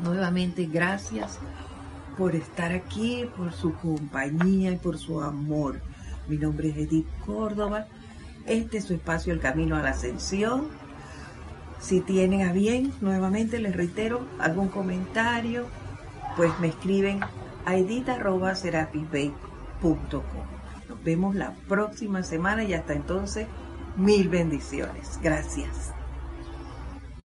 Nuevamente 0.03 0.67
gracias 0.67 1.39
por 2.19 2.35
estar 2.35 2.73
aquí, 2.73 3.25
por 3.37 3.53
su 3.55 3.73
compañía 3.75 4.73
y 4.73 4.77
por 4.77 4.99
su 4.99 5.23
amor. 5.23 5.81
Mi 6.27 6.37
nombre 6.37 6.69
es 6.69 6.77
Edith 6.77 7.07
Córdoba. 7.25 7.87
Este 8.45 8.79
es 8.79 8.85
su 8.85 8.93
espacio 8.93 9.33
El 9.33 9.41
Camino 9.41 9.77
a 9.77 9.83
la 9.83 9.91
Ascensión 9.91 10.67
si 11.81 12.01
tienen 12.01 12.43
a 12.43 12.53
bien, 12.53 12.93
nuevamente 13.01 13.61
les 13.61 13.75
reitero, 13.75 14.27
algún 14.39 14.69
comentario, 14.69 15.67
pues 16.37 16.51
me 16.61 16.69
escriben 16.69 17.21
a 17.65 17.77
edita.com. 17.77 18.63
Nos 20.89 21.05
vemos 21.05 21.35
la 21.35 21.55
próxima 21.69 22.23
semana 22.23 22.65
y 22.65 22.75
hasta 22.75 22.95
entonces, 22.95 23.47
mil 23.97 24.29
bendiciones. 24.29 25.19
Gracias. 25.23 25.98